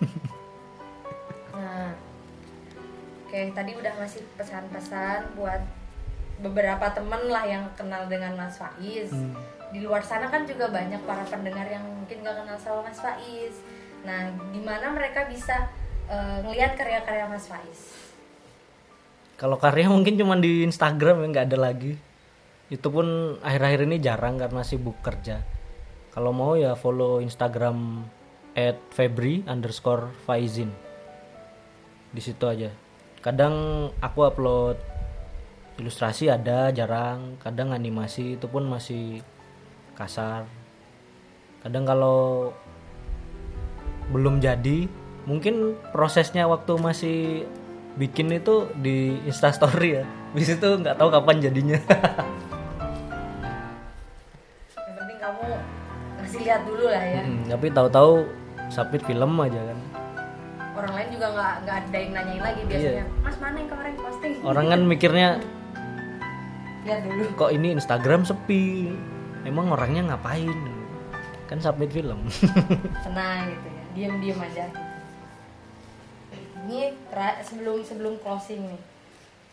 Nah 1.56 1.96
oke 3.26 3.40
tadi 3.56 3.72
udah 3.80 3.96
ngasih 3.96 4.28
pesan-pesan 4.36 5.40
buat 5.40 5.64
beberapa 6.44 6.92
temen 6.92 7.32
lah 7.32 7.48
yang 7.48 7.64
kenal 7.80 8.12
dengan 8.12 8.36
Mas 8.36 8.60
Faiz. 8.60 9.08
Di 9.72 9.80
luar 9.80 10.04
sana 10.04 10.28
kan 10.28 10.44
juga 10.44 10.68
banyak 10.68 11.00
para 11.08 11.24
pendengar 11.24 11.64
yang 11.72 11.84
mungkin 11.88 12.28
gak 12.28 12.44
kenal 12.44 12.60
sama 12.60 12.92
Mas 12.92 13.00
Faiz. 13.00 13.56
Nah 14.04 14.36
gimana 14.52 14.92
mereka 14.92 15.32
bisa 15.32 15.72
eh, 16.12 16.44
ngelihat 16.44 16.76
karya-karya 16.76 17.26
Mas 17.32 17.48
Faiz? 17.48 18.12
Kalau 19.40 19.56
karya 19.56 19.88
mungkin 19.88 20.20
cuma 20.20 20.36
di 20.36 20.68
Instagram 20.68 21.24
ya 21.24 21.28
nggak 21.32 21.48
ada 21.56 21.72
lagi. 21.72 21.96
Itu 22.68 22.92
pun 22.92 23.40
akhir-akhir 23.40 23.88
ini 23.88 24.04
jarang 24.04 24.36
karena 24.36 24.60
sibuk 24.68 25.00
kerja 25.00 25.55
kalau 26.16 26.32
mau 26.32 26.56
ya 26.56 26.80
follow 26.80 27.20
Instagram 27.20 28.08
at 28.56 28.80
Febri 28.96 29.44
underscore 29.44 30.16
Faizin. 30.24 30.72
Di 32.16 32.24
situ 32.24 32.48
aja. 32.48 32.72
Kadang 33.20 33.88
aku 34.00 34.24
upload 34.24 34.80
ilustrasi 35.76 36.32
ada 36.32 36.72
jarang. 36.72 37.36
Kadang 37.44 37.76
animasi 37.76 38.40
itu 38.40 38.48
pun 38.48 38.64
masih 38.64 39.20
kasar. 40.00 40.48
Kadang 41.60 41.84
kalau 41.84 42.56
belum 44.16 44.40
jadi 44.40 44.88
mungkin 45.28 45.76
prosesnya 45.92 46.48
waktu 46.48 46.80
masih 46.80 47.20
bikin 48.00 48.32
itu 48.32 48.72
di 48.80 49.20
instastory 49.28 50.00
ya. 50.00 50.06
Di 50.36 50.44
situ 50.44 50.68
nggak 50.80 51.00
tahu 51.00 51.12
kapan 51.12 51.40
jadinya 51.40 51.80
ngasih 56.46 56.62
lihat 56.62 56.62
dulu 56.70 56.86
lah 56.94 57.06
ya. 57.10 57.22
Hmm, 57.26 57.44
tapi 57.50 57.66
tahu-tahu 57.74 58.14
submit 58.70 59.02
film 59.10 59.32
aja 59.42 59.62
kan. 59.66 59.80
Orang 60.78 60.94
lain 60.94 61.10
juga 61.10 61.28
nggak 61.34 61.54
nggak 61.66 61.78
ada 61.82 61.98
yang 61.98 62.12
nanyain 62.14 62.44
lagi 62.44 62.62
biasanya. 62.70 63.06
Mas 63.26 63.38
mana 63.42 63.56
yang 63.58 63.70
kemarin 63.74 63.96
posting? 63.98 64.34
Orang 64.46 64.66
kan 64.70 64.82
mikirnya 64.86 65.30
lihat 66.86 67.00
dulu. 67.02 67.24
Kok 67.34 67.52
ini 67.56 67.68
Instagram 67.74 68.22
sepi? 68.30 68.94
Emang 69.42 69.74
orangnya 69.74 70.14
ngapain? 70.14 70.60
Kan 71.50 71.58
submit 71.58 71.90
film. 71.90 72.30
Tenang 73.06 73.50
gitu 73.50 73.68
ya 73.74 73.84
diam-diam 73.96 74.40
aja. 74.44 74.66
Gitu. 74.70 74.84
ini 76.66 76.98
sebelum 77.46 77.86
sebelum 77.86 78.14
closing 78.26 78.66
nih 78.66 78.82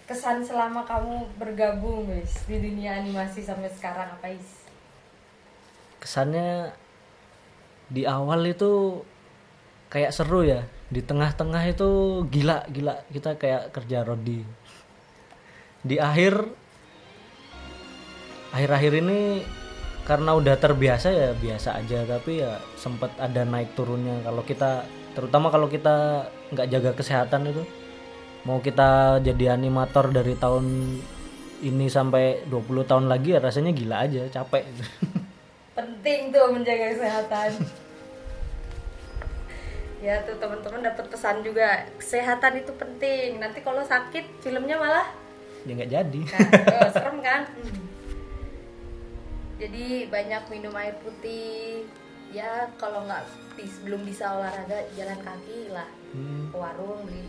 kesan 0.09 0.43
selama 0.43 0.83
kamu 0.83 1.29
bergabung 1.37 2.09
guys 2.09 2.41
di 2.49 2.57
dunia 2.59 3.01
animasi 3.01 3.45
sampai 3.45 3.71
sekarang 3.71 4.13
apa 4.17 4.35
is? 4.35 4.67
Kesannya 6.03 6.75
di 7.89 8.07
awal 8.07 8.47
itu 8.47 9.03
kayak 9.89 10.15
seru 10.15 10.47
ya. 10.47 10.63
Di 10.93 11.01
tengah-tengah 11.01 11.63
itu 11.67 12.23
gila 12.29 12.69
gila. 12.69 13.07
Kita 13.09 13.35
kayak 13.41 13.73
kerja 13.73 14.05
rodi. 14.05 14.45
Di 15.83 15.99
akhir 15.99 16.47
akhir-akhir 18.53 18.93
ini 19.03 19.21
karena 20.03 20.37
udah 20.37 20.55
terbiasa 20.61 21.09
ya 21.11 21.31
biasa 21.35 21.83
aja. 21.83 22.05
Tapi 22.05 22.33
ya 22.45 22.61
sempat 22.77 23.17
ada 23.19 23.43
naik 23.43 23.75
turunnya. 23.75 24.21
Kalau 24.23 24.43
kita 24.45 24.87
terutama 25.13 25.53
kalau 25.53 25.69
kita 25.69 26.29
nggak 26.53 26.69
jaga 26.73 26.91
kesehatan 26.97 27.53
itu 27.53 27.63
mau 28.43 28.59
kita 28.59 29.23
jadi 29.23 29.55
animator 29.55 30.11
dari 30.11 30.35
tahun 30.35 30.99
ini 31.63 31.87
sampai 31.87 32.43
20 32.51 32.91
tahun 32.91 33.07
lagi 33.07 33.39
ya 33.39 33.39
rasanya 33.39 33.71
gila 33.71 34.03
aja 34.03 34.27
capek 34.27 34.67
penting 35.73 36.29
tuh 36.29 36.53
menjaga 36.53 36.93
kesehatan 36.93 37.51
ya 40.05 40.19
tuh 40.27 40.35
teman-teman 40.37 40.83
dapat 40.83 41.07
pesan 41.07 41.41
juga 41.41 41.87
kesehatan 41.95 42.59
itu 42.59 42.75
penting 42.75 43.39
nanti 43.39 43.63
kalau 43.63 43.81
sakit 43.81 44.43
filmnya 44.43 44.75
malah 44.75 45.07
ya 45.63 45.73
nggak 45.73 45.91
jadi 45.91 46.21
Nah, 46.27 46.83
oh, 46.83 46.91
serem 46.95 47.19
kan? 47.23 47.43
Hmm. 47.47 47.87
Jadi 49.63 50.11
banyak 50.11 50.43
minum 50.51 50.75
air 50.75 50.99
putih. 50.99 51.87
Ya 52.35 52.67
kalau 52.75 53.07
nggak 53.07 53.23
belum 53.87 54.03
bisa 54.03 54.27
olahraga 54.27 54.83
jalan 54.99 55.23
kaki 55.23 55.71
lah 55.71 55.87
Hmm. 56.11 56.51
ke 56.51 56.57
warung 56.59 57.07
beli 57.07 57.23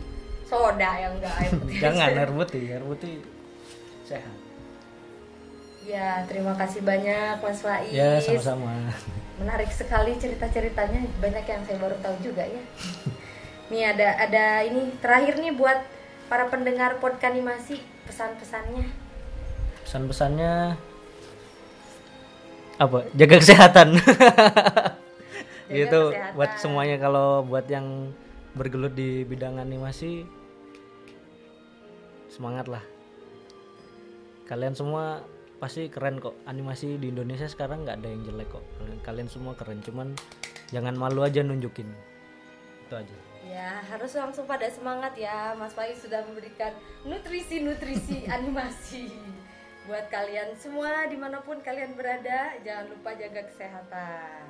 soda 0.44 0.92
yang 0.98 1.14
nggak 1.16 1.34
air 1.40 1.52
putih. 1.56 1.78
jangan 1.78 2.10
air 2.20 2.28
putih 2.28 2.64
air 2.68 2.84
putih 2.84 3.16
sehat 4.04 4.36
Ya 5.84 6.24
terima 6.24 6.56
kasih 6.56 6.80
banyak 6.80 7.44
Mas 7.44 7.60
Faiz. 7.60 7.92
ya 7.92 8.16
sama-sama 8.16 8.88
Menarik 9.36 9.68
sekali 9.68 10.16
cerita-ceritanya. 10.16 11.04
Banyak 11.20 11.44
yang 11.44 11.62
saya 11.68 11.76
baru 11.76 11.96
tahu 12.00 12.16
juga 12.24 12.44
ya. 12.48 12.62
nih 13.72 13.82
ada 13.92 14.08
ada 14.20 14.44
ini 14.64 14.92
terakhir 15.00 15.40
nih 15.40 15.52
buat 15.56 15.80
para 16.28 16.48
pendengar 16.48 17.00
podcast 17.00 17.32
animasi 17.32 17.80
pesan-pesannya. 18.04 18.84
pesan-pesannya 19.84 20.76
apa 22.80 22.98
jaga 23.14 23.36
kesehatan 23.38 23.88
gitu 25.80 26.00
kesehatan. 26.10 26.34
buat 26.34 26.50
semuanya 26.58 26.96
kalau 26.98 27.44
buat 27.46 27.68
yang 27.68 28.10
bergelut 28.56 28.96
di 28.96 29.22
bidang 29.22 29.60
animasi 29.60 30.26
semangat 32.32 32.66
lah 32.66 32.82
kalian 34.50 34.74
semua 34.74 35.22
pasti 35.64 35.88
keren 35.88 36.20
kok. 36.20 36.36
Animasi 36.44 37.00
di 37.00 37.08
Indonesia 37.08 37.48
sekarang 37.48 37.88
nggak 37.88 38.04
ada 38.04 38.08
yang 38.12 38.20
jelek 38.28 38.52
kok. 38.52 38.64
Kalian, 38.76 38.98
kalian 39.00 39.28
semua 39.32 39.56
keren 39.56 39.80
cuman 39.80 40.12
jangan 40.68 40.92
malu 40.92 41.24
aja 41.24 41.40
nunjukin. 41.40 41.88
Itu 42.84 43.00
aja. 43.00 43.16
Ya 43.48 43.80
harus 43.88 44.12
langsung 44.12 44.44
pada 44.44 44.68
semangat 44.68 45.16
ya. 45.16 45.56
Mas 45.56 45.72
Faiz 45.72 45.96
sudah 46.04 46.20
memberikan 46.28 46.68
nutrisi-nutrisi 47.08 48.28
animasi 48.36 49.08
Buat 49.88 50.08
kalian 50.08 50.52
semua 50.56 51.08
di 51.08 51.16
mana 51.16 51.40
pun 51.40 51.64
kalian 51.64 51.96
berada. 51.96 52.60
Jangan 52.60 52.92
lupa 52.92 53.16
jaga 53.16 53.48
kesehatan. 53.48 54.44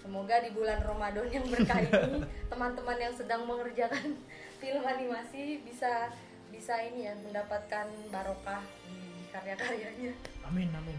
Semoga 0.00 0.40
di 0.40 0.56
bulan 0.56 0.80
Ramadan 0.80 1.28
yang 1.28 1.44
berkah 1.44 1.76
ini 1.76 2.24
Teman-teman 2.52 2.96
yang 2.96 3.12
sedang 3.12 3.44
mengerjakan 3.44 4.16
film 4.64 4.80
animasi 4.88 5.60
Bisa 5.60 6.08
bisa 6.48 6.80
ini 6.82 7.04
ya 7.04 7.14
mendapatkan 7.20 7.84
barokah 8.08 8.64
di 8.88 9.09
karya-karyanya. 9.30 10.12
Amin 10.44 10.68
amin. 10.70 10.98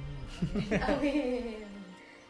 Amin. 0.79 1.67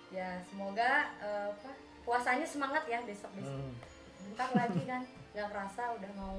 Ya 0.09 0.41
semoga 0.43 0.91
eh, 1.17 1.47
apa, 1.47 1.71
puasanya 2.01 2.43
semangat 2.43 2.83
ya 2.85 2.99
besok-besok 3.01 3.53
Hmm. 3.53 3.73
bentar 4.21 4.49
lagi 4.53 4.81
kan 4.85 5.01
nggak 5.31 5.47
kerasa 5.49 5.83
udah 5.95 6.11
mau 6.13 6.37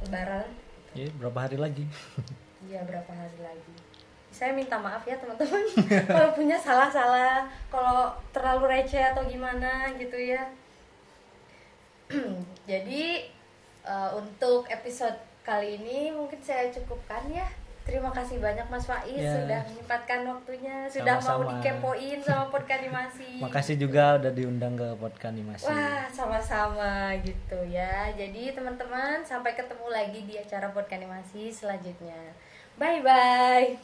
lebaran. 0.00 0.48
Ya 0.92 1.08
berapa 1.16 1.38
hari 1.40 1.58
lagi? 1.58 1.84
Iya 2.64 2.80
berapa 2.84 3.10
hari 3.10 3.38
lagi. 3.38 3.74
Saya 4.30 4.52
minta 4.52 4.76
maaf 4.76 5.04
ya 5.04 5.16
teman-teman 5.16 5.64
kalau 6.12 6.30
punya 6.32 6.56
salah-salah 6.56 7.48
kalau 7.68 8.12
terlalu 8.30 8.64
receh 8.70 9.00
atau 9.02 9.24
gimana 9.24 9.92
gitu 9.96 10.16
ya. 10.16 10.44
Jadi 12.70 13.26
eh, 13.82 14.10
untuk 14.14 14.68
episode 14.68 15.16
kali 15.42 15.78
ini 15.78 16.10
mungkin 16.10 16.38
saya 16.42 16.70
cukupkan 16.70 17.28
ya 17.30 17.46
Terima 17.86 18.10
kasih 18.10 18.42
banyak 18.42 18.66
Mas 18.66 18.82
Faiz 18.82 19.14
yeah. 19.14 19.30
sudah 19.38 19.60
menyempatkan 19.70 20.26
waktunya, 20.26 20.90
sudah 20.90 21.22
sama 21.22 21.22
-sama. 21.22 21.38
mau 21.38 21.50
dikepoin 21.54 22.18
sama 22.18 22.44
Podkanimasi. 22.58 23.38
Makasih 23.38 23.78
juga 23.78 24.18
udah 24.18 24.32
diundang 24.34 24.74
ke 24.74 24.88
Podkanimasi. 24.98 25.70
Wah, 25.70 26.10
sama-sama 26.10 27.14
gitu 27.22 27.62
ya. 27.70 28.10
Jadi 28.10 28.50
teman-teman, 28.50 29.22
sampai 29.22 29.54
ketemu 29.54 29.86
lagi 29.86 30.20
di 30.26 30.34
acara 30.34 30.74
Podkanimasi 30.74 31.54
selanjutnya. 31.54 32.34
Bye 32.74 33.06
bye. 33.06 33.78